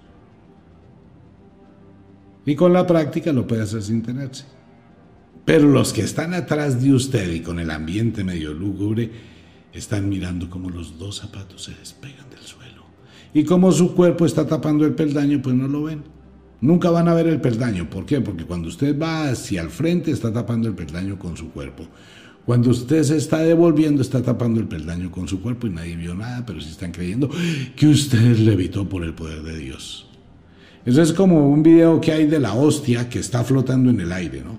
[2.44, 4.44] Y con la práctica lo puede hacer sin tenerse.
[5.44, 9.10] Pero los que están atrás de usted y con el ambiente medio lúgubre,
[9.78, 12.84] están mirando cómo los dos zapatos se despegan del suelo.
[13.34, 16.04] Y como su cuerpo está tapando el peldaño, pues no lo ven.
[16.60, 17.90] Nunca van a ver el peldaño.
[17.90, 18.20] ¿Por qué?
[18.20, 21.86] Porque cuando usted va hacia el frente, está tapando el peldaño con su cuerpo.
[22.46, 26.14] Cuando usted se está devolviendo, está tapando el peldaño con su cuerpo y nadie vio
[26.14, 27.28] nada, pero sí están creyendo
[27.74, 30.06] que usted levitó por el poder de Dios.
[30.84, 34.12] Eso es como un video que hay de la hostia que está flotando en el
[34.12, 34.58] aire, ¿no?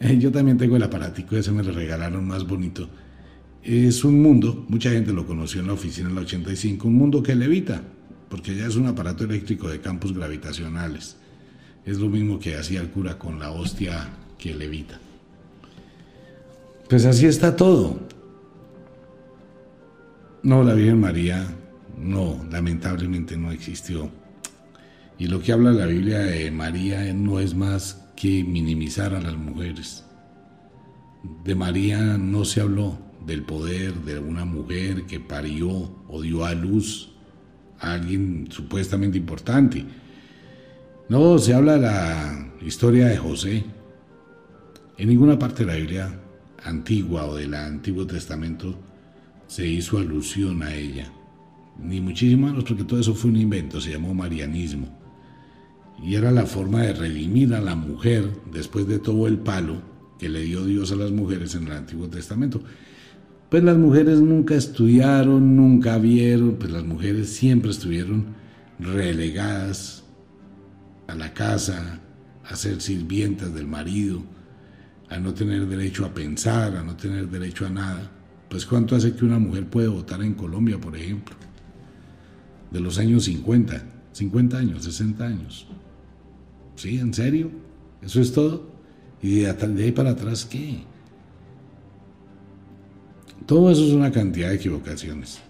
[0.00, 2.88] Eh, yo también tengo el aparatico, ese me lo regalaron más bonito
[3.62, 7.22] es un mundo, mucha gente lo conoció en la oficina en la 85, un mundo
[7.22, 7.82] que levita,
[8.28, 11.16] porque ya es un aparato eléctrico de campos gravitacionales.
[11.84, 14.08] Es lo mismo que hacía el cura con la hostia
[14.38, 14.98] que levita.
[16.88, 18.00] Pues así está todo.
[20.42, 21.46] No, la Virgen María,
[21.96, 24.10] no, lamentablemente no existió.
[25.18, 29.36] Y lo que habla la Biblia de María no es más que minimizar a las
[29.36, 30.04] mujeres.
[31.44, 36.54] De María no se habló, del poder de una mujer que parió o dio a
[36.54, 37.10] luz
[37.78, 39.84] a alguien supuestamente importante.
[41.08, 43.64] No, se habla de la historia de José.
[44.96, 46.20] En ninguna parte de la Biblia
[46.64, 48.78] antigua o del Antiguo Testamento
[49.46, 51.12] se hizo alusión a ella.
[51.78, 54.88] Ni muchísimo menos porque todo eso fue un invento, se llamó marianismo.
[56.02, 59.82] Y era la forma de redimir a la mujer después de todo el palo
[60.18, 62.62] que le dio Dios a las mujeres en el Antiguo Testamento.
[63.52, 68.28] Pues las mujeres nunca estudiaron, nunca vieron, pues las mujeres siempre estuvieron
[68.78, 70.04] relegadas
[71.06, 72.00] a la casa,
[72.44, 74.22] a ser sirvientas del marido,
[75.10, 78.10] a no tener derecho a pensar, a no tener derecho a nada.
[78.48, 81.36] Pues cuánto hace que una mujer puede votar en Colombia, por ejemplo,
[82.70, 85.66] de los años 50, 50 años, 60 años.
[86.76, 86.98] ¿Sí?
[86.98, 87.50] ¿En serio?
[88.00, 88.72] ¿Eso es todo?
[89.20, 90.90] ¿Y de ahí para atrás qué?
[93.46, 95.40] Todo eso es una cantidad de equivocaciones.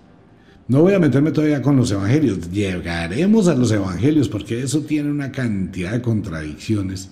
[0.69, 5.11] No voy a meterme todavía con los evangelios, llegaremos a los evangelios porque eso tiene
[5.11, 7.11] una cantidad de contradicciones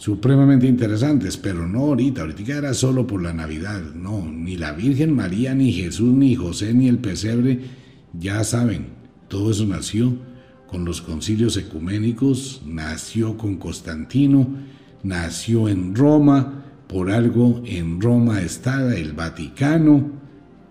[0.00, 5.14] supremamente interesantes, pero no ahorita, ahorita era solo por la Navidad, no, ni la Virgen
[5.14, 7.60] María, ni Jesús, ni José, ni el pesebre,
[8.18, 8.86] ya saben,
[9.28, 10.16] todo eso nació
[10.66, 14.48] con los concilios ecuménicos, nació con Constantino,
[15.02, 16.59] nació en Roma,
[16.90, 20.10] por algo en Roma está el Vaticano,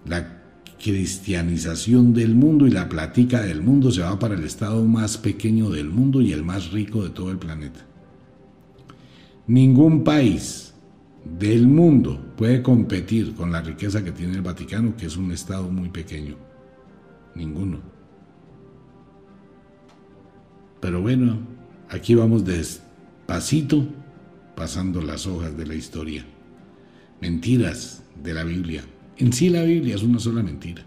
[0.06, 0.42] la
[0.78, 5.70] cristianización del mundo y la platica del mundo se va para el estado más pequeño
[5.70, 7.80] del mundo y el más rico de todo el planeta.
[9.48, 10.74] Ningún país
[11.40, 15.72] del mundo puede competir con la riqueza que tiene el Vaticano, que es un estado
[15.72, 16.36] muy pequeño.
[17.34, 17.80] Ninguno.
[20.82, 21.40] Pero bueno,
[21.90, 23.88] aquí vamos despacito
[24.60, 26.26] pasando las hojas de la historia.
[27.22, 28.84] Mentiras de la Biblia.
[29.16, 30.84] En sí la Biblia es una sola mentira.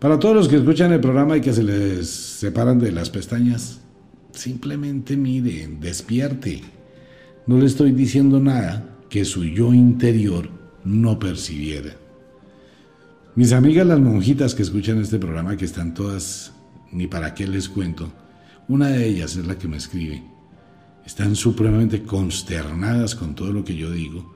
[0.00, 3.80] Para todos los que escuchan el programa y que se les separan de las pestañas,
[4.32, 6.62] simplemente miren, despierte.
[7.46, 10.50] No le estoy diciendo nada que su yo interior
[10.82, 11.94] no percibiera.
[13.36, 16.52] Mis amigas las monjitas que escuchan este programa, que están todas,
[16.90, 18.12] ni para qué les cuento,
[18.66, 20.37] una de ellas es la que me escribe.
[21.08, 24.30] Están supremamente consternadas con todo lo que yo digo,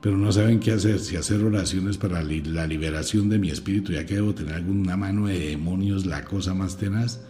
[0.00, 4.04] pero no saben qué hacer, si hacer oraciones para la liberación de mi espíritu, ya
[4.04, 7.20] que debo tener alguna mano de demonios, la cosa más tenaz,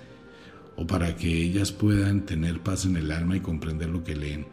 [0.74, 4.46] o para que ellas puedan tener paz en el alma y comprender lo que leen.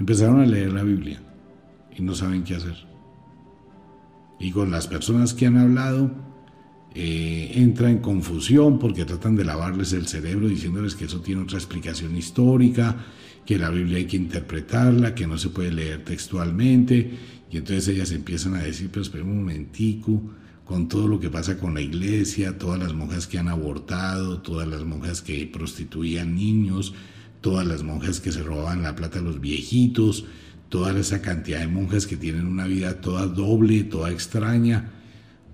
[0.00, 1.22] Empezaron a leer la Biblia
[1.96, 2.88] y no saben qué hacer.
[4.40, 6.10] Y con las personas que han hablado,
[6.94, 11.58] eh, entra en confusión porque tratan de lavarles el cerebro diciéndoles que eso tiene otra
[11.58, 12.96] explicación histórica,
[13.46, 17.10] que la Biblia hay que interpretarla, que no se puede leer textualmente.
[17.50, 20.22] Y entonces ellas empiezan a decir, pero espera un momentico,
[20.64, 24.68] con todo lo que pasa con la iglesia, todas las monjas que han abortado, todas
[24.68, 26.94] las monjas que prostituían niños,
[27.40, 30.24] todas las monjas que se robaban la plata a los viejitos,
[30.68, 35.01] toda esa cantidad de monjas que tienen una vida toda doble, toda extraña.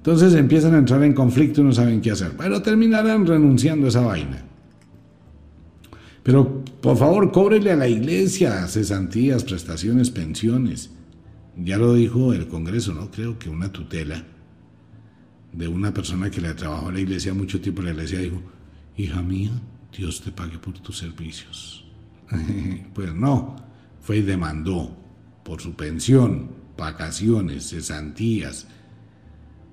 [0.09, 3.89] Entonces empiezan a entrar en conflicto y no saben qué hacer, pero terminarán renunciando a
[3.91, 4.43] esa vaina.
[6.23, 10.93] Pero por favor, cóbrele a la iglesia cesantías, prestaciones, pensiones.
[11.59, 13.11] Ya lo dijo el Congreso, ¿no?
[13.11, 14.25] Creo que una tutela
[15.53, 18.41] de una persona que le trabajado a la iglesia mucho tiempo, la iglesia dijo,
[18.97, 19.51] hija mía,
[19.95, 21.85] Dios te pague por tus servicios.
[22.95, 23.57] pues no,
[24.01, 24.97] fue y demandó
[25.45, 26.49] por su pensión,
[26.79, 28.69] vacaciones, cesantías,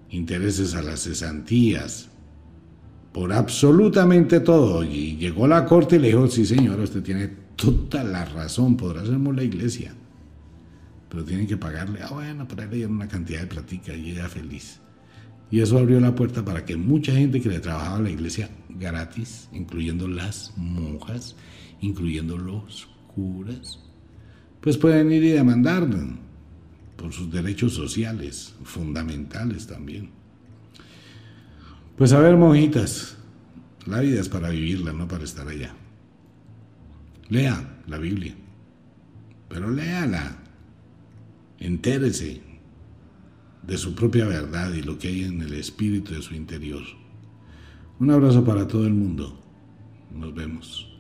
[0.10, 2.10] intereses a las cesantías,
[3.12, 4.84] por absolutamente todo.
[4.84, 9.02] Y llegó la corte y le dijo, sí señor, usted tiene toda la razón, podrá
[9.02, 9.94] hacernos la iglesia,
[11.10, 14.80] pero tienen que pagarle, ah bueno, para le una cantidad de platica y ella feliz.
[15.52, 18.50] Y eso abrió la puerta para que mucha gente que le trabajaba a la iglesia
[18.70, 21.36] gratis, incluyendo las monjas,
[21.82, 23.80] incluyendo los curas,
[24.60, 25.88] pues pueden ir y demandar
[26.96, 30.10] por sus derechos sociales, fundamentales también.
[31.98, 33.18] Pues a ver, monjitas,
[33.86, 35.74] la vida es para vivirla, no para estar allá.
[37.30, 38.36] Lea la Biblia,
[39.50, 40.38] pero léala,
[41.60, 42.42] entérese
[43.64, 46.84] de su propia verdad y lo que hay en el espíritu de su interior.
[48.00, 49.40] Un abrazo para todo el mundo.
[50.14, 50.95] Nos vemos.